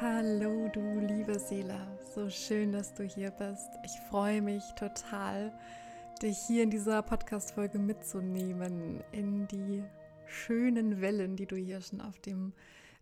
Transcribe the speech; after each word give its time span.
Hallo 0.00 0.68
du 0.68 1.00
liebe 1.00 1.40
Seele, 1.40 1.76
so 2.14 2.30
schön, 2.30 2.70
dass 2.70 2.94
du 2.94 3.02
hier 3.02 3.32
bist. 3.32 3.68
Ich 3.84 3.98
freue 4.08 4.40
mich 4.40 4.62
total, 4.76 5.52
dich 6.22 6.38
hier 6.46 6.62
in 6.62 6.70
dieser 6.70 7.02
Podcast-Folge 7.02 7.80
mitzunehmen, 7.80 9.02
in 9.10 9.48
die 9.48 9.82
schönen 10.24 11.00
Wellen, 11.00 11.34
die 11.34 11.46
du 11.46 11.56
hier 11.56 11.80
schon 11.80 12.00
auf 12.00 12.16
dem 12.20 12.52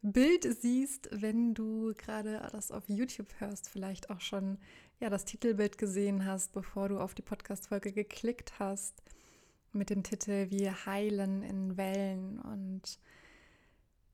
Bild 0.01 0.45
siehst, 0.59 1.11
wenn 1.12 1.52
du 1.52 1.93
gerade 1.98 2.48
das 2.51 2.70
auf 2.70 2.88
YouTube 2.88 3.28
hörst, 3.41 3.69
vielleicht 3.69 4.09
auch 4.09 4.23
schon 4.23 4.56
ja, 4.98 5.10
das 5.10 5.27
Titelbild 5.27 5.77
gesehen 5.77 6.24
hast, 6.24 6.55
bevor 6.55 6.88
du 6.88 6.98
auf 6.98 7.12
die 7.12 7.20
Podcast-Folge 7.20 7.92
geklickt 7.92 8.59
hast, 8.59 9.02
mit 9.73 9.91
dem 9.91 10.02
Titel 10.02 10.47
Wir 10.48 10.87
heilen 10.87 11.42
in 11.42 11.77
Wellen. 11.77 12.38
Und 12.41 12.98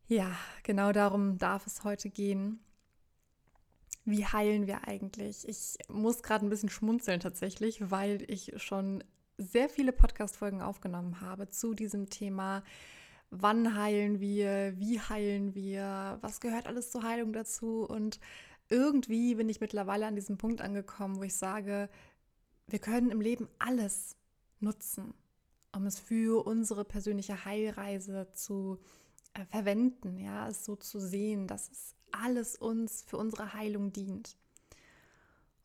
ja, 0.09 0.33
genau 0.64 0.91
darum 0.91 1.38
darf 1.38 1.64
es 1.69 1.84
heute 1.84 2.10
gehen. 2.10 2.59
Wie 4.05 4.24
heilen 4.27 4.66
wir 4.66 4.88
eigentlich? 4.88 5.48
Ich 5.48 5.77
muss 5.88 6.23
gerade 6.23 6.45
ein 6.45 6.51
bisschen 6.51 6.69
schmunzeln 6.69 7.20
tatsächlich, 7.20 7.91
weil 7.91 8.24
ich 8.29 8.52
schon 8.56 9.05
sehr 9.38 9.69
viele 9.69 9.93
Podcast-Folgen 9.93 10.60
aufgenommen 10.60 11.20
habe 11.20 11.48
zu 11.48 11.74
diesem 11.74 12.10
Thema. 12.10 12.65
Wann 13.30 13.77
heilen 13.77 14.20
wir? 14.20 14.74
Wie 14.77 15.01
heilen 15.01 15.55
wir? 15.55 16.19
Was 16.20 16.41
gehört 16.41 16.66
alles 16.66 16.91
zur 16.91 17.02
Heilung 17.05 17.33
dazu? 17.33 17.84
Und 17.84 18.19
irgendwie 18.69 19.37
bin 19.37 19.48
ich 19.48 19.60
mittlerweile 19.60 20.07
an 20.07 20.16
diesem 20.16 20.37
Punkt 20.37 20.60
angekommen, 20.60 21.16
wo 21.16 21.23
ich 21.23 21.34
sage, 21.34 21.88
wir 22.66 22.79
können 22.79 23.10
im 23.10 23.21
Leben 23.21 23.48
alles 23.59 24.16
nutzen, 24.60 25.15
um 25.74 25.87
es 25.87 25.98
für 25.98 26.46
unsere 26.46 26.85
persönliche 26.85 27.45
Heilreise 27.45 28.29
zu 28.32 28.79
äh, 29.35 29.45
verwenden, 29.46 30.19
ja, 30.19 30.48
es 30.48 30.65
so 30.65 30.76
zu 30.76 31.01
sehen, 31.01 31.46
dass 31.46 31.71
es 31.71 31.95
alles 32.13 32.57
uns 32.57 33.02
für 33.02 33.16
unsere 33.16 33.55
Heilung 33.55 33.93
dient. 33.93 34.37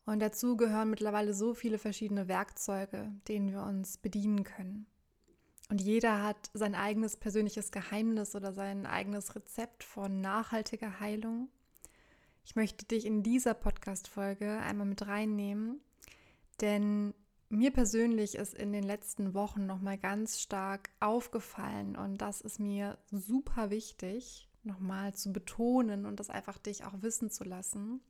Und 0.06 0.20
dazu 0.20 0.56
gehören 0.56 0.90
mittlerweile 0.90 1.34
so 1.34 1.52
viele 1.54 1.78
verschiedene 1.78 2.28
Werkzeuge, 2.28 3.12
denen 3.28 3.52
wir 3.52 3.62
uns 3.62 3.98
bedienen 3.98 4.42
können. 4.42 4.86
Und 5.68 5.82
jeder 5.82 6.22
hat 6.22 6.50
sein 6.54 6.74
eigenes 6.74 7.16
persönliches 7.16 7.72
Geheimnis 7.72 8.34
oder 8.34 8.52
sein 8.54 8.86
eigenes 8.86 9.36
Rezept 9.36 9.84
von 9.84 10.22
nachhaltiger 10.22 10.98
Heilung. 10.98 11.50
Ich 12.44 12.56
möchte 12.56 12.86
dich 12.86 13.04
in 13.04 13.22
dieser 13.22 13.52
Podcast-Folge 13.52 14.58
einmal 14.60 14.86
mit 14.86 15.06
reinnehmen, 15.06 15.82
denn 16.62 17.12
mir 17.50 17.70
persönlich 17.70 18.36
ist 18.36 18.54
in 18.54 18.72
den 18.72 18.84
letzten 18.84 19.34
Wochen 19.34 19.66
nochmal 19.66 19.98
ganz 19.98 20.40
stark 20.40 20.88
aufgefallen 21.00 21.96
und 21.96 22.18
das 22.18 22.40
ist 22.40 22.58
mir 22.58 22.96
super 23.10 23.68
wichtig, 23.68 24.47
nochmal 24.62 25.14
zu 25.14 25.32
betonen 25.32 26.06
und 26.06 26.20
das 26.20 26.30
einfach 26.30 26.58
dich 26.58 26.84
auch 26.84 27.02
wissen 27.02 27.30
zu 27.30 27.44
lassen, 27.44 28.00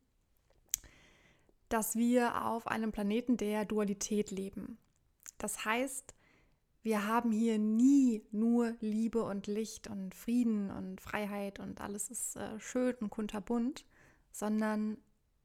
dass 1.68 1.96
wir 1.96 2.46
auf 2.46 2.66
einem 2.66 2.92
Planeten 2.92 3.36
der 3.36 3.64
Dualität 3.64 4.30
leben. 4.30 4.78
Das 5.36 5.64
heißt, 5.64 6.14
wir 6.82 7.06
haben 7.06 7.32
hier 7.32 7.58
nie 7.58 8.24
nur 8.30 8.76
Liebe 8.80 9.22
und 9.22 9.46
Licht 9.46 9.88
und 9.88 10.14
Frieden 10.14 10.70
und 10.70 11.00
Freiheit 11.00 11.58
und 11.60 11.80
alles 11.80 12.08
ist 12.08 12.36
äh, 12.36 12.58
schön 12.60 12.94
und 12.96 13.10
kunterbunt, 13.10 13.84
sondern 14.32 14.96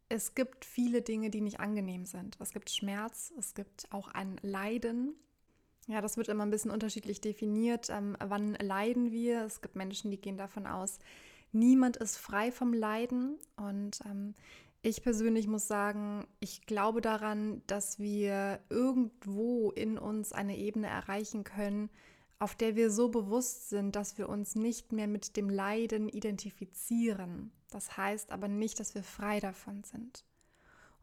es 0.09 0.35
gibt 0.35 0.63
viele 0.63 1.01
Dinge, 1.01 1.29
die 1.29 1.41
nicht 1.41 1.59
angenehm 1.59 2.05
sind. 2.05 2.37
Es 2.39 2.53
gibt 2.53 2.69
Schmerz, 2.69 3.33
es 3.37 3.55
gibt 3.55 3.91
auch 3.91 4.07
ein 4.09 4.37
Leiden. 4.41 5.15
Ja, 5.87 6.01
das 6.01 6.17
wird 6.17 6.29
immer 6.29 6.45
ein 6.45 6.51
bisschen 6.51 6.71
unterschiedlich 6.71 7.19
definiert. 7.19 7.89
Ähm, 7.89 8.15
wann 8.19 8.53
leiden 8.55 9.11
wir? 9.11 9.43
Es 9.43 9.61
gibt 9.61 9.75
Menschen, 9.75 10.11
die 10.11 10.21
gehen 10.21 10.37
davon 10.37 10.65
aus, 10.65 10.99
niemand 11.51 11.97
ist 11.97 12.17
frei 12.17 12.51
vom 12.51 12.73
Leiden. 12.73 13.37
Und 13.57 13.99
ähm, 14.05 14.33
ich 14.81 15.01
persönlich 15.01 15.47
muss 15.47 15.67
sagen, 15.67 16.25
ich 16.39 16.65
glaube 16.65 17.01
daran, 17.01 17.61
dass 17.67 17.99
wir 17.99 18.59
irgendwo 18.69 19.71
in 19.71 19.97
uns 19.97 20.31
eine 20.33 20.57
Ebene 20.57 20.87
erreichen 20.87 21.43
können, 21.43 21.89
auf 22.39 22.55
der 22.55 22.75
wir 22.75 22.89
so 22.89 23.09
bewusst 23.09 23.69
sind, 23.69 23.95
dass 23.95 24.17
wir 24.17 24.27
uns 24.27 24.55
nicht 24.55 24.91
mehr 24.91 25.07
mit 25.07 25.37
dem 25.37 25.49
Leiden 25.49 26.09
identifizieren. 26.09 27.51
Das 27.71 27.95
heißt 27.95 28.31
aber 28.31 28.47
nicht, 28.47 28.79
dass 28.79 28.95
wir 28.95 29.03
frei 29.03 29.39
davon 29.39 29.83
sind. 29.83 30.25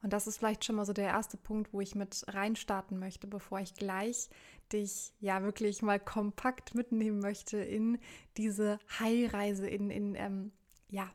Und 0.02 0.12
das 0.12 0.26
ist 0.26 0.38
vielleicht 0.38 0.64
schon 0.64 0.76
mal 0.76 0.86
so 0.86 0.92
der 0.92 1.08
erste 1.08 1.36
Punkt, 1.36 1.72
wo 1.72 1.80
ich 1.80 1.94
mit 1.94 2.24
reinstarten 2.28 2.98
möchte, 2.98 3.26
bevor 3.26 3.60
ich 3.60 3.74
gleich 3.74 4.30
dich 4.72 5.12
ja 5.20 5.42
wirklich 5.42 5.82
mal 5.82 6.00
kompakt 6.00 6.74
mitnehmen 6.74 7.20
möchte 7.20 7.58
in 7.58 7.98
diese 8.36 8.78
Heilreise, 8.98 9.66
in, 9.66 9.90
in 9.90 10.14
ähm, 10.14 10.52
ja, 10.88 11.10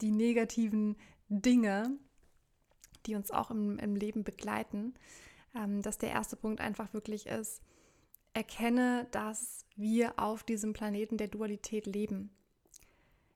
die 0.00 0.12
negativen 0.12 0.96
Dinge, 1.28 1.98
die 3.06 3.14
uns 3.14 3.30
auch 3.30 3.50
im, 3.50 3.78
im 3.78 3.96
Leben 3.96 4.22
begleiten. 4.22 4.94
Ähm, 5.56 5.82
dass 5.82 5.98
der 5.98 6.10
erste 6.10 6.36
Punkt 6.36 6.60
einfach 6.60 6.92
wirklich 6.94 7.26
ist, 7.26 7.60
Erkenne, 8.32 9.08
dass 9.10 9.66
wir 9.74 10.16
auf 10.16 10.44
diesem 10.44 10.72
Planeten 10.72 11.16
der 11.16 11.26
Dualität 11.26 11.86
leben. 11.86 12.30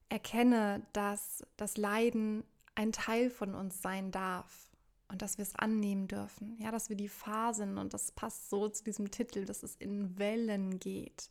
Erkenne, 0.08 0.86
dass 0.92 1.44
das 1.56 1.76
Leiden 1.76 2.44
ein 2.76 2.92
Teil 2.92 3.30
von 3.30 3.56
uns 3.56 3.82
sein 3.82 4.12
darf 4.12 4.70
und 5.08 5.22
dass 5.22 5.38
wir 5.38 5.42
es 5.42 5.54
annehmen 5.54 6.08
dürfen. 6.08 6.56
Ja, 6.58 6.70
dass 6.70 6.88
wir 6.88 6.96
die 6.96 7.08
Phasen, 7.08 7.78
und 7.78 7.94
das 7.94 8.12
passt 8.12 8.50
so 8.50 8.68
zu 8.68 8.84
diesem 8.84 9.10
Titel, 9.10 9.44
dass 9.44 9.62
es 9.62 9.76
in 9.76 10.18
Wellen 10.18 10.78
geht. 10.78 11.30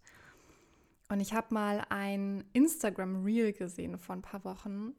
Und 1.09 1.19
ich 1.19 1.33
habe 1.33 1.53
mal 1.53 1.85
ein 1.89 2.43
Instagram-Reel 2.53 3.53
gesehen 3.53 3.97
vor 3.97 4.15
ein 4.15 4.21
paar 4.21 4.43
Wochen, 4.45 4.93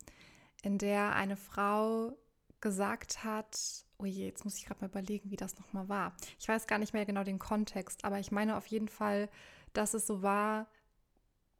in 0.63 0.79
der 0.79 1.15
eine 1.15 1.37
Frau 1.37 2.17
gesagt 2.61 3.25
hat, 3.25 3.84
oh 3.99 4.05
je, 4.05 4.27
jetzt 4.27 4.45
muss 4.45 4.57
ich 4.57 4.67
gerade 4.67 4.81
mal 4.81 4.89
überlegen, 4.89 5.31
wie 5.31 5.37
das 5.37 5.59
nochmal 5.59 5.89
war. 5.89 6.17
Ich 6.39 6.49
weiß 6.49 6.67
gar 6.67 6.79
nicht 6.79 6.93
mehr 6.95 7.05
genau 7.05 7.25
den 7.25 7.39
Kontext, 7.39 8.05
aber 8.05 8.19
ich 8.19 8.33
meine 8.33 8.57
auf 8.57 8.67
jeden 8.67 8.89
Fall, 8.89 9.29
dass 9.73 9.95
es 9.95 10.07
so 10.07 10.23
war, 10.23 10.69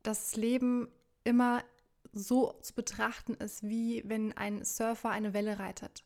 dass 0.03 0.31
das 0.31 0.37
Leben 0.37 0.89
immer 1.25 1.63
so 2.13 2.53
zu 2.63 2.75
betrachten 2.75 3.35
ist, 3.35 3.63
wie 3.63 4.03
wenn 4.07 4.33
ein 4.37 4.65
Surfer 4.65 5.11
eine 5.11 5.35
Welle 5.35 5.59
reitet. 5.59 6.05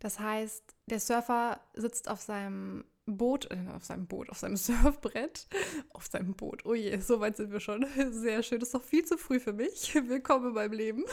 Das 0.00 0.18
heißt, 0.18 0.74
der 0.86 1.00
Surfer 1.00 1.60
sitzt 1.74 2.08
auf 2.08 2.20
seinem 2.20 2.84
Boot, 3.06 3.50
äh, 3.50 3.58
auf 3.74 3.84
seinem 3.84 4.06
Boot, 4.06 4.30
auf 4.30 4.38
seinem 4.38 4.56
Surfbrett, 4.56 5.46
auf 5.90 6.06
seinem 6.06 6.34
Boot. 6.34 6.64
Oh 6.64 6.74
je, 6.74 6.98
so 6.98 7.20
weit 7.20 7.36
sind 7.36 7.52
wir 7.52 7.60
schon. 7.60 7.86
Sehr 8.12 8.42
schön. 8.42 8.58
Das 8.58 8.68
ist 8.68 8.74
doch 8.74 8.84
viel 8.84 9.04
zu 9.04 9.16
früh 9.16 9.40
für 9.40 9.52
mich. 9.52 9.94
Willkommen 10.08 10.48
in 10.48 10.54
meinem 10.54 10.72
Leben. 10.72 11.04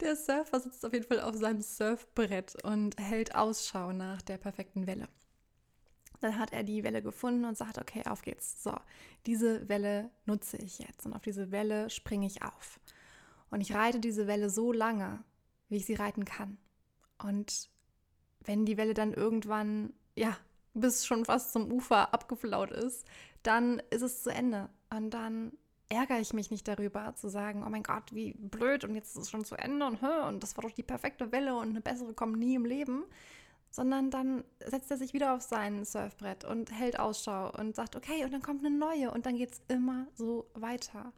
Der 0.00 0.16
Surfer 0.16 0.60
sitzt 0.60 0.84
auf 0.84 0.92
jeden 0.92 1.06
Fall 1.06 1.20
auf 1.20 1.36
seinem 1.36 1.60
Surfbrett 1.60 2.62
und 2.64 2.98
hält 2.98 3.34
Ausschau 3.34 3.92
nach 3.92 4.20
der 4.22 4.38
perfekten 4.38 4.86
Welle. 4.86 5.08
Dann 6.20 6.38
hat 6.38 6.52
er 6.52 6.64
die 6.64 6.82
Welle 6.82 7.02
gefunden 7.02 7.44
und 7.44 7.56
sagt, 7.56 7.78
okay, 7.78 8.02
auf 8.06 8.22
geht's. 8.22 8.62
So, 8.62 8.74
diese 9.26 9.68
Welle 9.68 10.10
nutze 10.24 10.56
ich 10.56 10.78
jetzt 10.78 11.06
und 11.06 11.12
auf 11.12 11.22
diese 11.22 11.50
Welle 11.50 11.90
springe 11.90 12.26
ich 12.26 12.42
auf. 12.42 12.80
Und 13.50 13.60
ich 13.60 13.74
reite 13.74 14.00
diese 14.00 14.26
Welle 14.26 14.50
so 14.50 14.72
lange, 14.72 15.22
wie 15.68 15.76
ich 15.76 15.86
sie 15.86 15.94
reiten 15.94 16.24
kann. 16.24 16.58
Und 17.22 17.70
wenn 18.40 18.64
die 18.64 18.76
Welle 18.76 18.94
dann 18.94 19.12
irgendwann, 19.12 19.92
ja, 20.14 20.36
bis 20.74 21.06
schon 21.06 21.24
fast 21.24 21.52
zum 21.52 21.72
Ufer 21.72 22.12
abgeflaut 22.12 22.70
ist, 22.70 23.06
dann 23.42 23.80
ist 23.90 24.02
es 24.02 24.22
zu 24.22 24.30
Ende. 24.30 24.68
Und 24.90 25.10
dann 25.10 25.52
ärgere 25.88 26.20
ich 26.20 26.32
mich 26.32 26.50
nicht 26.50 26.66
darüber, 26.66 27.14
zu 27.14 27.28
sagen, 27.28 27.62
oh 27.64 27.70
mein 27.70 27.82
Gott, 27.82 28.12
wie 28.12 28.34
blöd 28.34 28.84
und 28.84 28.94
jetzt 28.94 29.16
ist 29.16 29.22
es 29.22 29.30
schon 29.30 29.44
zu 29.44 29.56
Ende 29.56 29.86
und, 29.86 30.02
und 30.02 30.42
das 30.42 30.56
war 30.56 30.62
doch 30.62 30.72
die 30.72 30.82
perfekte 30.82 31.30
Welle 31.32 31.54
und 31.56 31.70
eine 31.70 31.80
bessere 31.80 32.12
kommt 32.12 32.38
nie 32.38 32.56
im 32.56 32.64
Leben, 32.64 33.04
sondern 33.70 34.10
dann 34.10 34.44
setzt 34.64 34.90
er 34.90 34.96
sich 34.96 35.12
wieder 35.12 35.34
auf 35.34 35.42
sein 35.42 35.84
Surfbrett 35.84 36.44
und 36.44 36.72
hält 36.72 36.98
Ausschau 36.98 37.52
und 37.56 37.76
sagt, 37.76 37.94
okay, 37.94 38.24
und 38.24 38.32
dann 38.32 38.42
kommt 38.42 38.64
eine 38.64 38.76
neue 38.76 39.10
und 39.12 39.26
dann 39.26 39.36
geht 39.36 39.52
es 39.52 39.62
immer 39.68 40.06
so 40.14 40.46
weiter. 40.54 41.12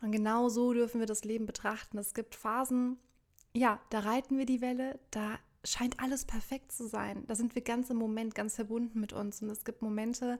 Und 0.00 0.12
genau 0.12 0.48
so 0.48 0.72
dürfen 0.72 1.00
wir 1.00 1.06
das 1.06 1.24
Leben 1.24 1.46
betrachten. 1.46 1.98
Es 1.98 2.14
gibt 2.14 2.34
Phasen, 2.34 2.98
ja, 3.56 3.80
da 3.90 4.00
reiten 4.00 4.36
wir 4.38 4.46
die 4.46 4.60
Welle, 4.60 4.98
da 5.10 5.38
scheint 5.64 5.98
alles 5.98 6.24
perfekt 6.24 6.72
zu 6.72 6.86
sein. 6.86 7.24
Da 7.26 7.34
sind 7.34 7.54
wir 7.54 7.62
ganz 7.62 7.90
im 7.90 7.96
Moment 7.96 8.34
ganz 8.34 8.54
verbunden 8.54 9.00
mit 9.00 9.12
uns. 9.12 9.42
Und 9.42 9.48
es 9.50 9.64
gibt 9.64 9.82
Momente, 9.82 10.38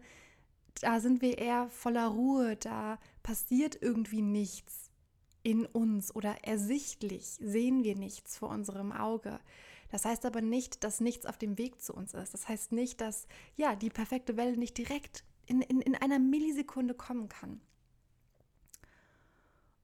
da 0.81 1.01
sind 1.01 1.23
wir 1.23 1.39
eher 1.39 1.69
voller 1.69 2.07
Ruhe, 2.09 2.57
da 2.57 2.99
passiert 3.23 3.81
irgendwie 3.81 4.23
nichts 4.23 4.91
in 5.43 5.65
uns 5.65 6.15
oder 6.15 6.45
ersichtlich 6.45 7.25
sehen 7.41 7.85
wir 7.85 7.97
nichts 7.97 8.37
vor 8.37 8.51
unserem 8.51 8.93
Auge. 8.93 9.41
Das 9.91 10.05
heißt 10.05 10.27
aber 10.27 10.43
nicht, 10.43 10.85
dass 10.85 11.01
nichts 11.01 11.25
auf 11.25 11.39
dem 11.39 11.57
Weg 11.57 11.81
zu 11.81 11.95
uns 11.95 12.13
ist. 12.13 12.35
Das 12.35 12.49
heißt 12.49 12.73
nicht, 12.73 13.01
dass 13.01 13.27
ja 13.57 13.77
die 13.77 13.91
perfekte 13.91 14.37
Welle 14.37 14.57
nicht 14.57 14.77
direkt 14.77 15.25
in, 15.47 15.63
in, 15.63 15.81
in 15.81 15.95
einer 15.95 16.19
Millisekunde 16.19 16.95
kommen 16.95 17.29
kann. 17.29 17.61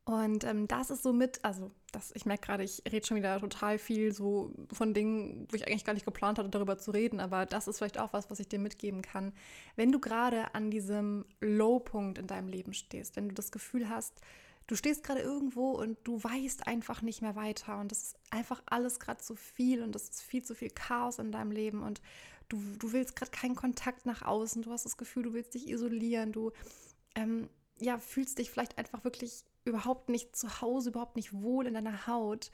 Und 0.05 0.43
ähm, 0.43 0.67
das 0.67 0.91
ist 0.91 1.05
somit, 1.05 1.45
also 1.45 1.71
das, 1.93 2.11
ich 2.17 2.27
merke 2.27 2.47
gerade, 2.47 2.65
ich 2.65 2.83
rede 2.91 3.07
schon 3.07 3.17
wieder 3.17 3.39
total 3.39 3.79
viel 3.79 4.13
so 4.13 4.53
von 4.73 4.95
Dingen, 4.95 5.47
wo 5.49 5.55
ich 5.55 5.67
eigentlich 5.69 5.85
gar 5.85 5.93
nicht 5.93 6.05
geplant 6.05 6.39
hatte, 6.39 6.49
darüber 6.49 6.77
zu 6.77 6.91
reden, 6.91 7.21
aber 7.21 7.47
das 7.47 7.69
ist 7.69 7.79
vielleicht 7.79 7.99
auch 7.99 8.13
was, 8.13 8.29
was 8.29 8.41
ich 8.41 8.49
dir 8.49 8.59
mitgeben 8.59 9.03
kann. 9.03 9.33
Wenn 9.77 9.93
du 9.93 10.01
gerade 10.01 10.55
an 10.57 10.73
diesem 10.73 11.25
Low-Punkt 11.41 12.19
in 12.19 12.27
deinem 12.27 12.49
Leben 12.49 12.75
stehst, 12.75 13.15
wenn 13.15 13.29
du 13.29 13.35
das 13.35 13.53
Gefühl 13.53 13.89
hast, 13.89 14.21
du 14.67 14.75
stehst 14.75 15.05
gerade 15.05 15.21
irgendwo 15.21 15.71
und 15.71 15.97
du 16.03 16.23
weißt 16.23 16.67
einfach 16.67 17.03
nicht 17.03 17.23
mehr 17.23 17.37
weiter 17.37 17.79
und 17.79 17.93
das 17.93 18.03
ist 18.03 18.17
einfach 18.31 18.61
alles 18.67 18.99
gerade 18.99 19.21
zu 19.21 19.37
viel 19.37 19.83
und 19.83 19.95
das 19.95 20.09
ist 20.09 20.23
viel 20.23 20.43
zu 20.43 20.57
viel 20.57 20.71
Chaos 20.71 21.21
in 21.21 21.31
deinem 21.31 21.53
Leben 21.53 21.81
und 21.83 22.01
du, 22.49 22.61
du 22.79 22.93
willst 22.93 23.15
gerade 23.15 23.31
keinen 23.31 23.55
Kontakt 23.55 24.05
nach 24.05 24.23
außen, 24.23 24.63
du 24.63 24.73
hast 24.73 24.85
das 24.85 24.97
Gefühl, 24.97 25.23
du 25.23 25.33
willst 25.33 25.55
dich 25.55 25.69
isolieren, 25.69 26.33
du 26.33 26.51
ähm, 27.15 27.49
ja, 27.79 27.99
fühlst 27.99 28.39
dich 28.39 28.51
vielleicht 28.51 28.79
einfach 28.79 29.05
wirklich 29.05 29.45
überhaupt 29.65 30.09
nicht 30.09 30.37
zu 30.37 30.61
Hause, 30.61 30.91
überhaupt 30.91 31.17
nicht 31.17 31.33
wohl 31.33 31.67
in 31.67 31.75
deiner 31.75 32.07
Haut, 32.07 32.51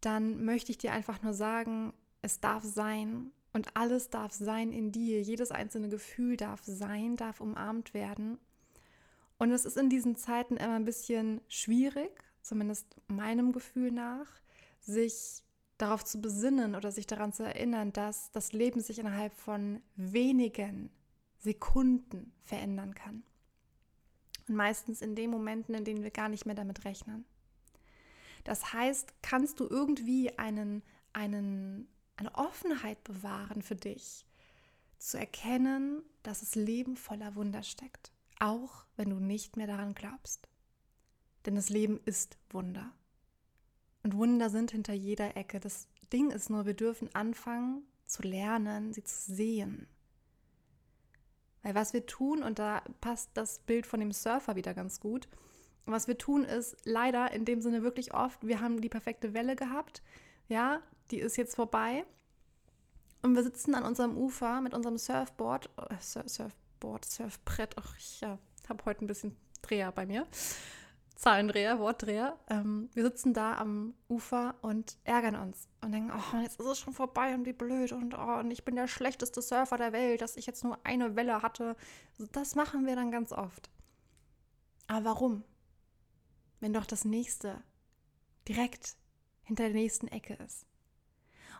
dann 0.00 0.44
möchte 0.44 0.72
ich 0.72 0.78
dir 0.78 0.92
einfach 0.92 1.22
nur 1.22 1.34
sagen, 1.34 1.92
es 2.22 2.40
darf 2.40 2.64
sein 2.64 3.30
und 3.52 3.76
alles 3.76 4.10
darf 4.10 4.32
sein 4.32 4.72
in 4.72 4.92
dir. 4.92 5.20
Jedes 5.22 5.50
einzelne 5.50 5.88
Gefühl 5.88 6.36
darf 6.36 6.62
sein, 6.64 7.16
darf 7.16 7.40
umarmt 7.40 7.94
werden. 7.94 8.38
Und 9.38 9.50
es 9.50 9.64
ist 9.64 9.76
in 9.76 9.90
diesen 9.90 10.16
Zeiten 10.16 10.56
immer 10.56 10.74
ein 10.74 10.84
bisschen 10.84 11.40
schwierig, 11.48 12.22
zumindest 12.42 12.96
meinem 13.08 13.52
Gefühl 13.52 13.90
nach, 13.90 14.26
sich 14.80 15.42
darauf 15.78 16.04
zu 16.04 16.20
besinnen 16.20 16.74
oder 16.74 16.92
sich 16.92 17.06
daran 17.06 17.32
zu 17.32 17.42
erinnern, 17.42 17.92
dass 17.92 18.30
das 18.30 18.52
Leben 18.52 18.80
sich 18.80 18.98
innerhalb 18.98 19.34
von 19.34 19.82
wenigen 19.96 20.90
Sekunden 21.38 22.32
verändern 22.44 22.94
kann. 22.94 23.24
Und 24.52 24.58
meistens 24.58 25.00
in 25.00 25.14
den 25.14 25.30
Momenten, 25.30 25.74
in 25.74 25.86
denen 25.86 26.02
wir 26.02 26.10
gar 26.10 26.28
nicht 26.28 26.44
mehr 26.44 26.54
damit 26.54 26.84
rechnen. 26.84 27.24
Das 28.44 28.74
heißt, 28.74 29.14
kannst 29.22 29.60
du 29.60 29.66
irgendwie 29.66 30.38
einen, 30.38 30.82
einen, 31.14 31.88
eine 32.16 32.34
Offenheit 32.34 33.02
bewahren 33.02 33.62
für 33.62 33.76
dich, 33.76 34.26
zu 34.98 35.18
erkennen, 35.18 36.02
dass 36.22 36.40
das 36.40 36.54
Leben 36.54 36.98
voller 36.98 37.34
Wunder 37.34 37.62
steckt, 37.62 38.12
auch 38.40 38.84
wenn 38.96 39.08
du 39.08 39.16
nicht 39.20 39.56
mehr 39.56 39.66
daran 39.66 39.94
glaubst. 39.94 40.46
Denn 41.46 41.54
das 41.54 41.70
Leben 41.70 41.98
ist 42.04 42.36
Wunder. 42.50 42.92
Und 44.02 44.18
Wunder 44.18 44.50
sind 44.50 44.72
hinter 44.72 44.92
jeder 44.92 45.34
Ecke. 45.34 45.60
Das 45.60 45.88
Ding 46.12 46.30
ist 46.30 46.50
nur, 46.50 46.66
wir 46.66 46.74
dürfen 46.74 47.08
anfangen 47.14 47.84
zu 48.04 48.20
lernen, 48.20 48.92
sie 48.92 49.02
zu 49.02 49.32
sehen. 49.32 49.88
Weil 51.62 51.74
was 51.74 51.92
wir 51.92 52.06
tun, 52.06 52.42
und 52.42 52.58
da 52.58 52.82
passt 53.00 53.30
das 53.34 53.60
Bild 53.60 53.86
von 53.86 54.00
dem 54.00 54.12
Surfer 54.12 54.56
wieder 54.56 54.74
ganz 54.74 55.00
gut, 55.00 55.28
was 55.84 56.06
wir 56.06 56.18
tun 56.18 56.44
ist 56.44 56.76
leider 56.84 57.32
in 57.32 57.44
dem 57.44 57.60
Sinne 57.60 57.82
wirklich 57.82 58.14
oft, 58.14 58.46
wir 58.46 58.60
haben 58.60 58.80
die 58.80 58.88
perfekte 58.88 59.34
Welle 59.34 59.56
gehabt, 59.56 60.02
ja, 60.48 60.80
die 61.10 61.18
ist 61.18 61.36
jetzt 61.36 61.56
vorbei. 61.56 62.04
Und 63.22 63.36
wir 63.36 63.42
sitzen 63.42 63.74
an 63.74 63.84
unserem 63.84 64.16
Ufer 64.16 64.60
mit 64.60 64.74
unserem 64.74 64.98
Surfboard, 64.98 65.70
äh, 65.76 65.94
Surfboard, 66.00 67.04
Surfbrett, 67.04 67.76
ach, 67.76 67.96
ich 67.96 68.20
ja, 68.20 68.38
habe 68.68 68.84
heute 68.84 69.04
ein 69.04 69.06
bisschen 69.06 69.36
Dreher 69.62 69.92
bei 69.92 70.06
mir, 70.06 70.26
Zahlendreher, 71.16 71.78
Wortdreher. 71.78 72.38
Ähm, 72.48 72.90
wir 72.94 73.04
sitzen 73.04 73.34
da 73.34 73.56
am 73.56 73.94
Ufer 74.08 74.54
und 74.62 74.96
ärgern 75.04 75.36
uns 75.36 75.68
und 75.80 75.92
denken, 75.92 76.12
oh, 76.12 76.38
jetzt 76.38 76.58
ist 76.58 76.66
es 76.66 76.78
schon 76.78 76.94
vorbei 76.94 77.34
und 77.34 77.46
wie 77.46 77.52
blöd 77.52 77.92
und, 77.92 78.14
oh, 78.16 78.38
und 78.38 78.50
ich 78.50 78.64
bin 78.64 78.74
der 78.74 78.88
schlechteste 78.88 79.40
Surfer 79.42 79.76
der 79.76 79.92
Welt, 79.92 80.20
dass 80.20 80.36
ich 80.36 80.46
jetzt 80.46 80.64
nur 80.64 80.78
eine 80.84 81.16
Welle 81.16 81.42
hatte. 81.42 81.76
Das 82.32 82.54
machen 82.54 82.86
wir 82.86 82.96
dann 82.96 83.10
ganz 83.10 83.32
oft. 83.32 83.70
Aber 84.88 85.04
warum? 85.04 85.44
wenn 86.62 86.72
doch 86.72 86.86
das 86.86 87.04
nächste 87.04 87.60
direkt 88.48 88.96
hinter 89.42 89.64
der 89.64 89.74
nächsten 89.74 90.06
Ecke 90.06 90.34
ist. 90.34 90.64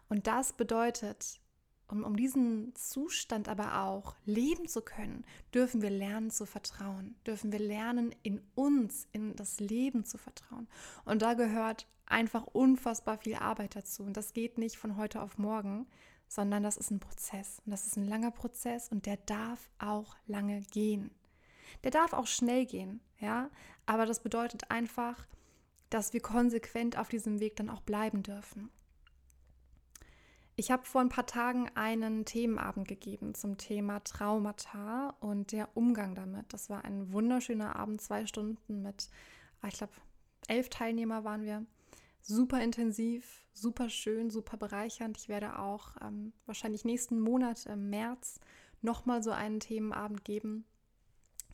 Und 0.09 0.29
das 0.29 0.53
bedeutet, 0.53 1.41
um, 1.89 2.05
um 2.05 2.17
diesen 2.17 2.75
Zustand 2.75 3.49
aber 3.49 3.83
auch 3.85 4.15
leben 4.25 4.69
zu 4.69 4.83
können, 4.83 5.25
dürfen 5.55 5.83
wir 5.83 5.91
lernen 5.91 6.31
zu 6.31 6.47
vertrauen, 6.47 7.15
dürfen 7.27 7.53
wir 7.53 7.59
lernen, 7.59 8.15
in 8.23 8.41
uns, 8.55 9.09
in 9.13 9.37
das 9.37 9.61
Leben 9.61 10.05
zu 10.05 10.19
vertrauen. 10.19 10.69
Und 11.05 11.23
da 11.23 11.35
gehört 11.35 11.87
einfach 12.07 12.47
unfassbar 12.47 13.19
viel 13.19 13.35
Arbeit 13.35 13.77
dazu. 13.77 14.03
Und 14.05 14.17
das 14.17 14.33
geht 14.33 14.59
nicht 14.59 14.77
von 14.77 14.97
heute 14.97 15.23
auf 15.23 15.39
morgen, 15.39 15.87
sondern 16.29 16.63
das 16.63 16.77
ist 16.77 16.91
ein 16.91 17.01
Prozess. 17.01 17.61
Und 17.65 17.73
das 17.73 17.87
ist 17.87 17.97
ein 17.97 18.09
langer 18.09 18.31
Prozess 18.31 18.89
und 18.89 19.07
der 19.07 19.19
darf 19.19 19.71
auch 19.79 20.17
lange 20.27 20.61
gehen. 20.71 21.11
Der 21.85 21.91
darf 21.91 22.13
auch 22.13 22.27
schnell 22.27 22.67
gehen, 22.67 23.01
ja, 23.19 23.51
aber 23.87 24.07
das 24.07 24.21
bedeutet 24.21 24.71
einfach, 24.71 25.27
dass 25.91 26.13
wir 26.13 26.21
konsequent 26.21 26.97
auf 26.99 27.09
diesem 27.09 27.41
Weg 27.41 27.57
dann 27.57 27.71
auch 27.71 27.83
bleiben 27.83 28.23
dürfen. 28.23 28.71
Ich 30.63 30.71
habe 30.71 30.85
vor 30.85 31.01
ein 31.01 31.09
paar 31.09 31.27
Tagen 31.27 31.69
einen 31.75 32.25
Themenabend 32.25 32.87
gegeben 32.87 33.35
zum 33.35 33.59
Thema 33.59 33.99
Traumata 33.99 35.09
und 35.19 35.51
der 35.51 35.77
Umgang 35.77 36.15
damit. 36.15 36.53
Das 36.53 36.71
war 36.71 36.85
ein 36.85 37.13
wunderschöner 37.13 37.75
Abend, 37.75 38.01
zwei 38.01 38.27
Stunden 38.27 38.81
mit, 38.81 39.09
ah, 39.61 39.67
ich 39.67 39.75
glaube, 39.75 39.93
elf 40.47 40.69
Teilnehmer 40.69 41.25
waren 41.25 41.43
wir. 41.43 41.67
Super 42.21 42.63
intensiv, 42.63 43.45
super 43.53 43.91
schön, 43.91 44.31
super 44.31 44.57
bereichernd. 44.57 45.19
Ich 45.19 45.29
werde 45.29 45.59
auch 45.59 45.97
ähm, 46.01 46.33
wahrscheinlich 46.47 46.85
nächsten 46.85 47.19
Monat 47.19 47.67
im 47.67 47.91
März 47.91 48.39
nochmal 48.83 49.21
so 49.21 49.33
einen 49.33 49.59
Themenabend 49.59 50.25
geben 50.25 50.65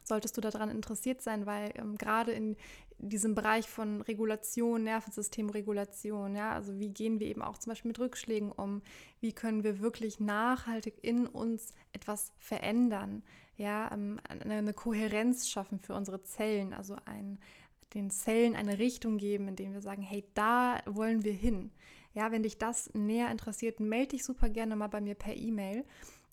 solltest 0.08 0.36
du 0.36 0.40
daran 0.40 0.70
interessiert 0.70 1.22
sein, 1.22 1.46
weil 1.46 1.72
ähm, 1.76 1.96
gerade 1.96 2.32
in 2.32 2.56
diesem 2.98 3.34
Bereich 3.34 3.68
von 3.68 4.00
Regulation, 4.02 4.82
Nervensystemregulation, 4.82 6.34
ja, 6.34 6.52
also 6.52 6.78
wie 6.78 6.88
gehen 6.88 7.20
wir 7.20 7.28
eben 7.28 7.42
auch 7.42 7.58
zum 7.58 7.70
Beispiel 7.70 7.90
mit 7.90 8.00
Rückschlägen 8.00 8.50
um, 8.50 8.82
wie 9.20 9.32
können 9.32 9.62
wir 9.62 9.80
wirklich 9.80 10.18
nachhaltig 10.18 10.94
in 11.02 11.26
uns 11.26 11.72
etwas 11.92 12.32
verändern, 12.38 13.22
ja, 13.56 13.90
ähm, 13.92 14.20
eine 14.28 14.72
Kohärenz 14.72 15.48
schaffen 15.48 15.80
für 15.80 15.94
unsere 15.94 16.22
Zellen, 16.22 16.72
also 16.72 16.96
ein, 17.04 17.38
den 17.94 18.10
Zellen 18.10 18.56
eine 18.56 18.78
Richtung 18.78 19.18
geben, 19.18 19.48
indem 19.48 19.74
wir 19.74 19.80
sagen, 19.80 20.02
hey, 20.02 20.24
da 20.34 20.80
wollen 20.86 21.24
wir 21.24 21.32
hin. 21.32 21.70
Ja, 22.14 22.32
wenn 22.32 22.42
dich 22.42 22.58
das 22.58 22.92
näher 22.94 23.30
interessiert, 23.30 23.80
melde 23.80 24.08
dich 24.08 24.24
super 24.24 24.48
gerne 24.48 24.76
mal 24.76 24.88
bei 24.88 25.00
mir 25.00 25.14
per 25.14 25.36
E-Mail. 25.36 25.84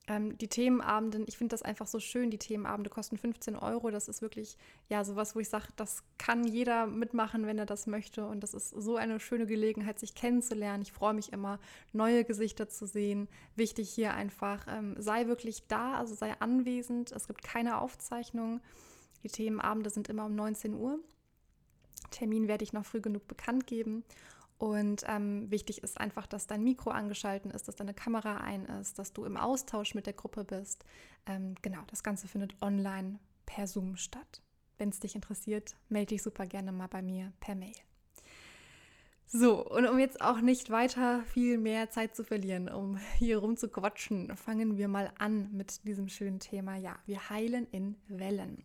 Ähm, 0.08 0.38
die 0.38 0.48
Themenabende, 0.48 1.24
ich 1.26 1.38
finde 1.38 1.54
das 1.54 1.64
einfach 1.64 1.88
so 1.88 2.00
schön. 2.00 2.30
Die 2.30 2.38
Themenabende 2.38 2.90
kosten 2.90 3.18
15 3.18 3.56
Euro. 3.56 3.90
Das 3.90 4.08
ist 4.08 4.22
wirklich, 4.22 4.58
ja, 4.88 5.04
sowas, 5.04 5.36
wo 5.36 5.40
ich 5.40 5.50
sage, 5.50 5.68
das 5.76 6.04
kann 6.18 6.46
jeder 6.46 6.86
mitmachen, 6.86 7.48
wenn 7.48 7.58
er 7.58 7.66
das 7.66 7.88
möchte. 7.88 8.28
Und 8.28 8.42
das 8.42 8.54
ist 8.54 8.70
so 8.70 8.98
eine 8.98 9.20
schöne 9.20 9.48
Gelegenheit, 9.48 10.00
sich 10.00 10.14
kennenzulernen. 10.14 10.84
Ich 10.84 10.92
freue 10.92 11.14
mich 11.14 11.34
immer, 11.34 11.60
neue 11.92 12.24
Gesichter 12.24 12.70
zu 12.70 12.86
sehen. 12.86 13.28
Wichtig 13.56 13.90
hier 13.90 14.14
einfach, 14.14 14.68
ähm, 14.70 14.96
sei 15.00 15.28
wirklich 15.28 15.68
da, 15.68 15.96
also 15.96 16.14
sei 16.14 16.34
anwesend. 16.40 17.12
Es 17.12 17.28
gibt 17.28 17.44
keine 17.44 17.82
Aufzeichnung. 17.82 18.62
Die 19.24 19.30
Themenabende 19.30 19.90
sind 19.90 20.08
immer 20.10 20.26
um 20.26 20.36
19 20.36 20.76
Uhr. 20.76 21.00
Termin 22.12 22.48
werde 22.48 22.64
ich 22.64 22.74
noch 22.74 22.86
früh 22.86 23.02
genug 23.02 23.28
bekannt 23.28 23.66
geben. 23.66 24.04
Und 24.58 25.04
ähm, 25.08 25.52
wichtig 25.52 25.84
ist 25.84 26.00
einfach, 26.00 26.28
dass 26.28 26.48
dein 26.48 26.64
Mikro 26.64 26.90
angeschaltet 26.92 27.52
ist, 27.54 27.68
dass 27.68 27.76
deine 27.76 27.94
Kamera 27.94 28.38
ein 28.38 28.66
ist, 28.66 28.98
dass 28.98 29.12
du 29.12 29.26
im 29.26 29.36
Austausch 29.36 29.96
mit 29.96 30.06
der 30.06 30.14
Gruppe 30.14 30.46
bist. 30.46 30.86
Ähm, 31.26 31.56
genau, 31.62 31.82
das 31.88 32.04
Ganze 32.04 32.28
findet 32.28 32.62
online 32.62 33.20
per 33.46 33.68
Zoom 33.68 33.98
statt. 33.98 34.42
Wenn 34.78 34.90
es 34.90 35.00
dich 35.00 35.16
interessiert, 35.16 35.76
melde 35.90 36.08
dich 36.08 36.24
super 36.24 36.46
gerne 36.46 36.72
mal 36.72 36.88
bei 36.88 37.02
mir 37.02 37.34
per 37.40 37.56
Mail. 37.56 37.76
So, 39.28 39.66
und 39.68 39.88
um 39.88 40.00
jetzt 40.00 40.22
auch 40.22 40.40
nicht 40.40 40.70
weiter 40.70 41.24
viel 41.24 41.58
mehr 41.58 41.90
Zeit 41.90 42.16
zu 42.16 42.24
verlieren, 42.24 42.70
um 42.70 42.98
hier 43.18 43.40
rum 43.40 43.58
zu 43.58 43.68
quatschen, 43.68 44.36
fangen 44.38 44.78
wir 44.78 44.88
mal 44.88 45.12
an 45.18 45.52
mit 45.52 45.86
diesem 45.86 46.08
schönen 46.08 46.40
Thema. 46.40 46.78
Ja, 46.78 46.98
wir 47.06 47.30
heilen 47.30 47.68
in 47.72 47.96
Wellen. 48.08 48.64